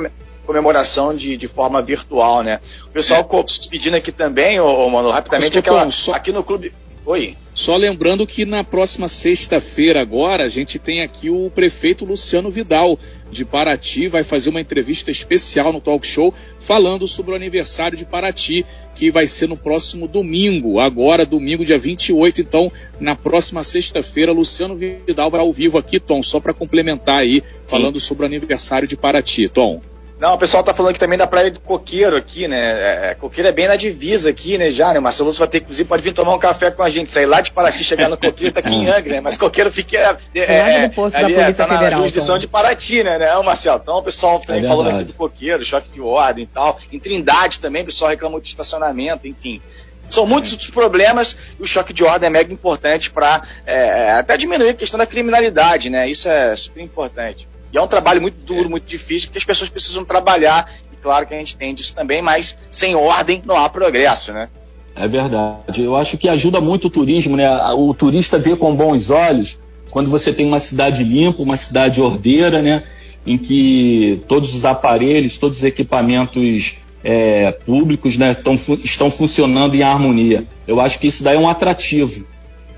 comemoração 0.47 1.15
de, 1.15 1.37
de 1.37 1.47
forma 1.47 1.83
virtual, 1.83 2.43
né? 2.43 2.61
O 2.87 2.93
pessoal 2.93 3.29
é. 3.31 3.69
pedindo 3.69 3.95
aqui 3.95 4.11
também, 4.11 4.59
ô, 4.59 4.65
ô 4.65 4.89
Manolo, 4.89 5.13
rapidamente, 5.13 5.59
aquela, 5.59 5.91
só... 5.91 6.15
aqui 6.15 6.33
no 6.33 6.43
clube... 6.43 6.73
Oi. 7.07 7.37
Só 7.55 7.77
lembrando 7.77 8.27
que 8.27 8.47
na 8.47 8.65
próxima 8.65 9.09
sexta-feira 9.09 10.01
agora 10.01 10.45
a 10.45 10.49
gente 10.49 10.79
tem 10.79 11.03
aqui 11.03 11.29
o 11.29 11.51
prefeito 11.51 12.05
Luciano 12.05 12.51
Vidal 12.51 12.99
de 13.31 13.45
Paraty 13.45 14.09
vai 14.09 14.25
fazer 14.25 14.49
uma 14.49 14.61
entrevista 14.61 15.11
especial 15.11 15.73
no 15.73 15.83
talk 15.83 16.07
show 16.07 16.33
falando 16.61 17.07
sobre 17.07 17.33
o 17.33 17.37
aniversário 17.37 17.97
de 17.97 18.07
Paraty, 18.07 18.65
que 18.95 19.11
vai 19.11 19.27
ser 19.27 19.49
no 19.49 19.57
próximo 19.57 20.09
domingo, 20.09 20.81
agora 20.81 21.27
domingo 21.27 21.65
dia 21.65 21.79
28, 21.79 22.41
então 22.41 22.73
na 22.99 23.15
próxima 23.15 23.63
sexta-feira 23.63 24.33
Luciano 24.33 24.75
Vidal 24.75 25.31
vai 25.31 25.41
ao 25.41 25.53
vivo 25.53 25.77
aqui, 25.77 26.01
Tom, 26.01 26.23
só 26.23 26.41
para 26.41 26.55
complementar 26.55 27.21
aí, 27.21 27.43
falando 27.67 28.01
Sim. 28.01 28.07
sobre 28.07 28.25
o 28.25 28.27
aniversário 28.27 28.89
de 28.89 28.97
Paraty, 28.97 29.49
Tom. 29.49 29.81
Não, 30.25 30.37
o 30.37 30.39
pessoal 30.39 30.65
tá 30.65 30.73
falando 30.73 30.93
aqui 30.93 30.99
também 30.99 31.19
da 31.19 31.27
praia 31.27 31.51
do 31.51 31.61
Coqueiro 31.61 32.17
aqui, 32.17 32.49
né? 32.49 32.57
É, 32.57 33.11
é, 33.11 33.15
Coqueiro 33.15 33.47
é 33.47 33.53
bem 33.53 33.69
na 33.69 33.77
divisa 33.77 34.31
aqui, 34.31 34.57
né, 34.57 34.71
já, 34.71 34.91
né? 34.91 34.99
Marcelo 34.99 35.27
Lúcio 35.27 35.39
vai 35.39 35.49
ter, 35.49 35.59
inclusive, 35.59 35.87
pode 35.87 36.03
vir 36.03 36.15
tomar 36.15 36.35
um 36.35 36.39
café 36.39 36.71
com 36.71 36.83
a 36.83 36.89
gente, 36.89 37.11
sair 37.11 37.27
lá 37.27 37.43
de 37.43 37.53
Paraty, 37.53 37.85
chegar 37.85 38.09
no 38.09 38.17
Coqueiro, 38.17 38.55
tá 38.55 38.61
aqui 38.61 38.73
em 38.73 38.89
Angra, 38.89 39.17
né? 39.17 39.21
Mas 39.21 39.37
Coqueiro 39.37 39.71
fica... 39.71 40.19
É, 40.35 40.85
é, 40.85 40.89
do 40.89 40.95
posto 40.95 41.15
ali, 41.17 41.35
da 41.35 41.43
Polícia 41.43 41.51
é, 41.51 41.53
tá 41.53 41.65
Federal, 41.69 41.91
na 41.91 41.97
jurisdição 41.99 42.37
então. 42.37 42.39
de 42.39 42.47
Paraty, 42.47 43.03
né, 43.03 43.19
né, 43.19 43.43
Marcelo? 43.43 43.79
Então 43.83 43.99
o 43.99 44.03
pessoal 44.03 44.41
também 44.41 44.65
é 44.65 44.67
falando 44.67 44.95
aqui 44.97 45.05
do 45.05 45.13
Coqueiro, 45.13 45.63
choque 45.63 45.91
de 45.91 46.01
ordem 46.01 46.45
e 46.45 46.47
tal. 46.47 46.79
Em 46.91 46.99
Trindade 46.99 47.61
também, 47.61 47.83
o 47.83 47.85
pessoal 47.85 48.11
reclama 48.11 48.33
muito 48.33 48.45
de 48.45 48.49
estacionamento, 48.49 49.29
enfim. 49.29 49.61
São 50.09 50.25
muitos 50.25 50.53
outros 50.53 50.71
problemas 50.71 51.37
e 51.61 51.63
o 51.63 51.67
choque 51.67 51.93
de 51.93 52.03
ordem 52.03 52.29
é 52.29 52.31
mega 52.31 52.51
importante 52.51 53.11
para 53.11 53.43
é, 53.67 54.13
até 54.13 54.39
diminuir 54.39 54.71
a 54.71 54.75
questão 54.75 54.97
da 54.97 55.07
criminalidade, 55.07 55.91
né? 55.91 56.09
Isso 56.09 56.31
é 56.31 56.57
super 56.57 56.81
importante. 56.81 57.47
E 57.75 57.77
é 57.77 57.83
um 57.83 57.89
trabalho 57.89 58.23
muito 58.23 58.37
duro, 58.45 58.71
muito 58.71 58.87
difícil, 58.87 59.29
porque 59.29 59.39
as 59.39 59.45
pessoas 59.45 59.69
precisam 59.69 60.05
trabalhar 60.05 60.71
claro 61.05 61.27
que 61.27 61.35
a 61.35 61.39
gente 61.39 61.55
tem 61.55 61.75
disso 61.75 61.95
também, 61.95 62.23
mas 62.23 62.57
sem 62.71 62.95
ordem 62.95 63.43
não 63.45 63.57
há 63.57 63.69
progresso, 63.69 64.33
né? 64.33 64.49
É 64.97 65.07
verdade. 65.07 65.83
Eu 65.83 65.95
acho 65.95 66.17
que 66.17 66.29
ajuda 66.29 66.63
muito 66.63 66.87
o 66.87 66.91
turismo, 66.91 67.37
né? 67.37 67.47
O 67.75 67.93
turista 67.93 68.39
vê 68.39 68.57
com 68.57 68.75
bons 68.75 69.11
olhos 69.11 69.59
quando 69.91 70.09
você 70.09 70.33
tem 70.33 70.47
uma 70.47 70.61
cidade 70.61 71.05
limpa, 71.05 71.43
uma 71.43 71.59
cidade 71.59 72.01
ordeira, 72.01 72.63
né? 72.63 72.85
Em 73.27 73.37
que 73.37 74.23
todos 74.27 74.55
os 74.55 74.65
aparelhos, 74.65 75.37
todos 75.37 75.59
os 75.59 75.65
equipamentos 75.65 76.77
é, 77.03 77.53
públicos 77.53 78.17
né, 78.17 78.33
tão, 78.35 78.55
estão 78.83 79.11
funcionando 79.11 79.75
em 79.75 79.83
harmonia. 79.83 80.45
Eu 80.67 80.81
acho 80.81 80.99
que 80.99 81.07
isso 81.07 81.23
daí 81.23 81.37
é 81.37 81.39
um 81.39 81.49
atrativo 81.49 82.27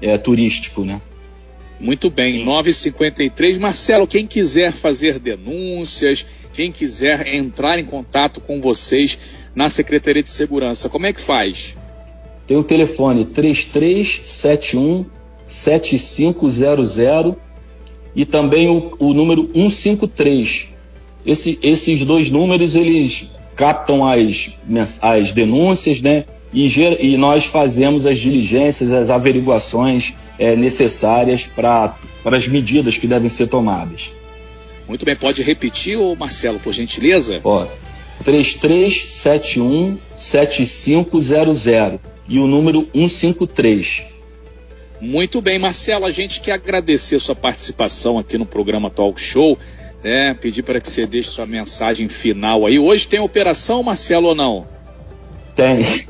é, 0.02 0.18
turístico, 0.18 0.84
né? 0.84 1.00
Muito 1.78 2.10
bem, 2.10 2.44
9h53. 2.44 3.58
Marcelo, 3.58 4.06
quem 4.06 4.26
quiser 4.26 4.72
fazer 4.72 5.18
denúncias, 5.18 6.24
quem 6.52 6.72
quiser 6.72 7.34
entrar 7.34 7.78
em 7.78 7.84
contato 7.84 8.40
com 8.40 8.60
vocês 8.60 9.18
na 9.54 9.68
Secretaria 9.68 10.22
de 10.22 10.28
Segurança, 10.28 10.88
como 10.88 11.06
é 11.06 11.12
que 11.12 11.20
faz? 11.20 11.76
tem 12.46 12.56
o 12.56 12.64
telefone 12.64 13.24
3371 13.26 15.06
7500 15.48 17.36
e 18.14 18.24
também 18.24 18.68
o, 18.68 18.96
o 18.98 19.12
número 19.12 19.50
153. 19.52 20.68
Esse, 21.24 21.58
esses 21.62 22.04
dois 22.04 22.30
números 22.30 22.74
eles 22.74 23.30
captam 23.54 24.04
as, 24.04 24.50
as 25.02 25.32
denúncias, 25.32 26.00
né? 26.00 26.24
E, 26.52 26.66
e 27.00 27.16
nós 27.16 27.44
fazemos 27.44 28.06
as 28.06 28.18
diligências, 28.18 28.92
as 28.92 29.10
averiguações 29.10 30.14
é, 30.38 30.56
necessárias 30.56 31.46
para 31.46 31.96
as 32.24 32.48
medidas 32.48 32.96
que 32.96 33.06
devem 33.06 33.30
ser 33.30 33.48
tomadas. 33.48 34.10
Muito 34.88 35.04
bem, 35.04 35.16
pode 35.16 35.42
repetir, 35.42 35.96
ô 35.96 36.14
Marcelo, 36.14 36.60
por 36.60 36.72
gentileza? 36.72 37.40
Pode. 37.40 37.70
3371 38.24 39.98
7500 40.16 41.28
e 42.28 42.38
o 42.38 42.46
número 42.46 42.88
153. 42.92 44.04
Muito 45.00 45.40
bem, 45.42 45.58
Marcelo, 45.58 46.06
a 46.06 46.10
gente 46.10 46.40
quer 46.40 46.52
agradecer 46.52 47.20
sua 47.20 47.34
participação 47.34 48.18
aqui 48.18 48.38
no 48.38 48.46
programa 48.46 48.90
Talk 48.90 49.20
Show. 49.20 49.58
Né? 50.02 50.34
Pedir 50.34 50.62
para 50.62 50.80
que 50.80 50.88
você 50.88 51.06
deixe 51.06 51.30
sua 51.30 51.46
mensagem 51.46 52.08
final 52.08 52.64
aí. 52.64 52.78
Hoje 52.78 53.06
tem 53.06 53.20
operação, 53.20 53.82
Marcelo, 53.82 54.28
ou 54.28 54.34
não? 54.34 54.66
Tem. 55.54 56.06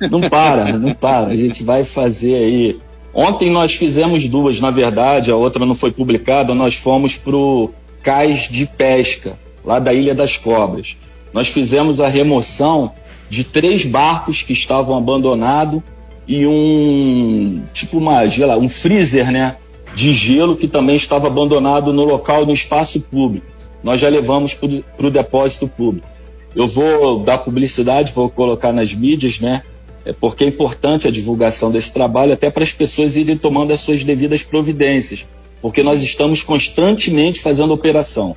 Não 0.10 0.30
para, 0.30 0.78
não 0.78 0.94
para. 0.94 1.26
A 1.26 1.36
gente 1.36 1.62
vai 1.62 1.84
fazer 1.84 2.34
aí. 2.34 2.78
Ontem 3.12 3.50
nós 3.50 3.74
fizemos 3.74 4.28
duas, 4.28 4.60
na 4.60 4.70
verdade, 4.70 5.30
a 5.30 5.36
outra 5.36 5.66
não 5.66 5.74
foi 5.74 5.90
publicada. 5.90 6.54
Nós 6.54 6.74
fomos 6.74 7.16
para 7.16 7.36
o 7.36 7.70
cais 8.02 8.48
de 8.48 8.66
pesca, 8.66 9.38
lá 9.64 9.78
da 9.78 9.92
Ilha 9.92 10.14
das 10.14 10.36
Cobras. 10.36 10.96
Nós 11.32 11.48
fizemos 11.48 12.00
a 12.00 12.08
remoção 12.08 12.92
de 13.28 13.44
três 13.44 13.84
barcos 13.84 14.42
que 14.42 14.52
estavam 14.52 14.96
abandonados 14.96 15.82
e 16.26 16.46
um 16.46 17.62
tipo 17.72 17.98
uma 17.98 18.26
gela, 18.26 18.56
um 18.56 18.68
freezer, 18.68 19.30
né, 19.30 19.56
de 19.94 20.12
gelo 20.12 20.56
que 20.56 20.68
também 20.68 20.96
estava 20.96 21.26
abandonado 21.26 21.92
no 21.92 22.04
local 22.04 22.46
no 22.46 22.52
espaço 22.52 23.00
público. 23.00 23.46
Nós 23.82 24.00
já 24.00 24.08
levamos 24.08 24.54
para 24.54 25.06
o 25.06 25.10
depósito 25.10 25.66
público. 25.66 26.06
Eu 26.54 26.66
vou 26.66 27.20
dar 27.20 27.38
publicidade, 27.38 28.12
vou 28.12 28.28
colocar 28.28 28.72
nas 28.72 28.92
mídias, 28.94 29.40
né? 29.40 29.62
É 30.10 30.12
porque 30.12 30.42
é 30.42 30.46
importante 30.48 31.06
a 31.06 31.10
divulgação 31.10 31.70
desse 31.70 31.92
trabalho 31.92 32.32
até 32.32 32.50
para 32.50 32.64
as 32.64 32.72
pessoas 32.72 33.14
irem 33.14 33.36
tomando 33.36 33.72
as 33.72 33.78
suas 33.78 34.02
devidas 34.02 34.42
providências, 34.42 35.24
porque 35.62 35.84
nós 35.84 36.02
estamos 36.02 36.42
constantemente 36.42 37.40
fazendo 37.40 37.72
operação. 37.72 38.36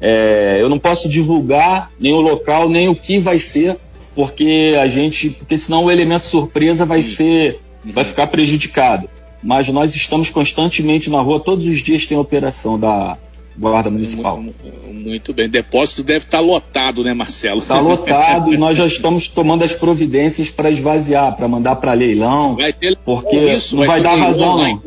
É, 0.00 0.58
eu 0.60 0.68
não 0.68 0.78
posso 0.78 1.08
divulgar 1.08 1.90
nem 1.98 2.12
o 2.12 2.20
local, 2.20 2.68
nem 2.68 2.88
o 2.88 2.94
que 2.94 3.18
vai 3.18 3.40
ser, 3.40 3.76
porque 4.14 4.76
a 4.80 4.86
gente, 4.86 5.30
porque 5.30 5.58
senão 5.58 5.86
o 5.86 5.90
elemento 5.90 6.24
surpresa 6.26 6.86
vai 6.86 7.02
ser, 7.02 7.58
vai 7.92 8.04
ficar 8.04 8.28
prejudicado. 8.28 9.10
Mas 9.42 9.68
nós 9.68 9.96
estamos 9.96 10.30
constantemente 10.30 11.10
na 11.10 11.20
rua, 11.20 11.40
todos 11.40 11.66
os 11.66 11.82
dias 11.82 12.06
tem 12.06 12.16
operação 12.16 12.78
da 12.78 13.18
Guarda 13.56 13.90
Municipal. 13.90 14.42
Muito 14.90 15.34
bem, 15.34 15.48
depósito 15.48 16.02
deve 16.02 16.24
estar 16.24 16.40
lotado, 16.40 17.02
né, 17.02 17.12
Marcelo? 17.12 17.58
Está 17.58 17.80
lotado 17.80 18.52
e 18.52 18.56
nós 18.58 18.76
já 18.76 18.86
estamos 18.86 19.28
tomando 19.28 19.64
as 19.64 19.74
providências 19.74 20.50
para 20.50 20.70
esvaziar, 20.70 21.36
para 21.36 21.48
mandar 21.48 21.76
para 21.76 21.92
leilão, 21.92 22.56
vai 22.56 22.72
ter 22.72 22.96
porque 23.04 23.36
isso, 23.36 23.76
não 23.76 23.86
vai, 23.86 24.00
vai 24.00 24.02
dar 24.02 24.18
razão 24.18 24.58
não. 24.58 24.80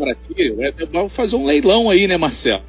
Vai 0.92 1.10
fazer 1.10 1.36
um 1.36 1.46
leilão 1.46 1.90
aí, 1.90 2.08
né, 2.08 2.18
Marcelo? 2.18 2.64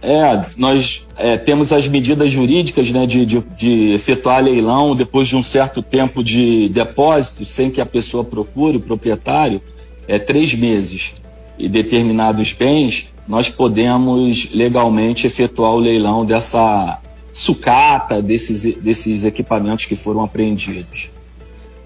É, 0.00 0.44
nós 0.56 1.04
é, 1.16 1.36
temos 1.36 1.72
as 1.72 1.88
medidas 1.88 2.30
jurídicas 2.30 2.88
né, 2.90 3.04
de, 3.04 3.26
de, 3.26 3.40
de, 3.56 3.92
efetuar 3.92 4.42
leilão 4.42 4.94
depois 4.94 5.26
de 5.26 5.34
um 5.34 5.42
certo 5.42 5.82
tempo 5.82 6.22
de 6.22 6.68
depósito, 6.68 7.44
sem 7.44 7.68
que 7.68 7.80
a 7.80 7.86
pessoa 7.86 8.22
procure, 8.22 8.76
o 8.76 8.80
proprietário, 8.80 9.60
é 10.06 10.18
três 10.18 10.54
meses. 10.54 11.12
E 11.58 11.68
determinados 11.68 12.52
bens, 12.52 13.08
nós 13.28 13.50
podemos 13.50 14.50
legalmente 14.52 15.26
efetuar 15.26 15.72
o 15.72 15.78
leilão 15.78 16.24
dessa 16.24 16.98
sucata, 17.32 18.22
desses, 18.22 18.74
desses 18.76 19.22
equipamentos 19.22 19.84
que 19.84 19.94
foram 19.94 20.24
apreendidos. 20.24 21.10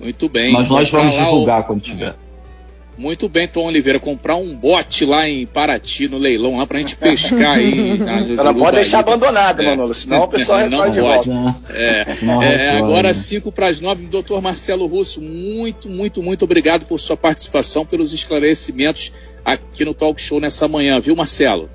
Muito 0.00 0.28
bem. 0.28 0.52
Mas 0.52 0.68
nós 0.68 0.88
vamos 0.90 1.14
divulgar 1.14 1.61
o... 1.61 1.64
quando 1.64 1.81
tiver. 1.81 2.14
Muito 2.96 3.26
bem, 3.26 3.48
Tom 3.48 3.66
Oliveira, 3.66 3.98
comprar 3.98 4.37
um 4.37 4.55
bote 4.55 5.07
lá 5.07 5.26
em 5.26 5.46
Paraty, 5.46 6.09
no 6.09 6.18
leilão, 6.18 6.59
lá 6.59 6.66
pra 6.66 6.78
gente 6.78 6.94
pescar 6.94 7.57
aí. 7.57 7.98
Ela 8.38 8.52
não 8.52 8.55
pode 8.55 8.76
deixar 8.76 9.00
abandonada, 9.00 9.62
é. 9.62 9.66
Manolo, 9.66 9.94
senão 9.94 10.24
o 10.24 10.28
pessoal 10.28 10.59
recolhe 10.59 10.92
de 10.92 11.00
volta. 11.00 11.57
É, 11.70 12.05
é, 12.44 12.78
agora, 12.78 13.14
5 13.14 13.50
para 13.50 13.68
as 13.68 13.81
9, 13.81 14.07
doutor 14.07 14.42
Marcelo 14.42 14.87
Russo, 14.87 15.22
muito, 15.22 15.88
muito, 15.88 16.22
muito 16.22 16.44
obrigado 16.44 16.85
por 16.85 17.00
sua 17.00 17.16
participação, 17.16 17.87
pelos 17.87 18.12
esclarecimentos 18.12 19.11
aqui 19.44 19.85
no 19.85 19.94
Talk 19.94 20.20
Show 20.20 20.40
nessa 20.40 20.66
manhã, 20.68 20.98
viu, 21.00 21.14
Marcelo? 21.16 21.68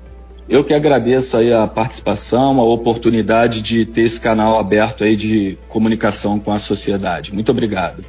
Eu 0.48 0.64
que 0.64 0.72
agradeço 0.72 1.36
aí 1.36 1.52
a 1.52 1.66
participação, 1.66 2.58
a 2.58 2.64
oportunidade 2.64 3.60
de 3.60 3.84
ter 3.84 4.02
esse 4.02 4.18
canal 4.18 4.58
aberto 4.58 5.04
aí 5.04 5.14
de 5.14 5.58
comunicação 5.68 6.38
com 6.38 6.50
a 6.50 6.58
sociedade. 6.58 7.34
Muito 7.34 7.52
obrigado. 7.52 8.02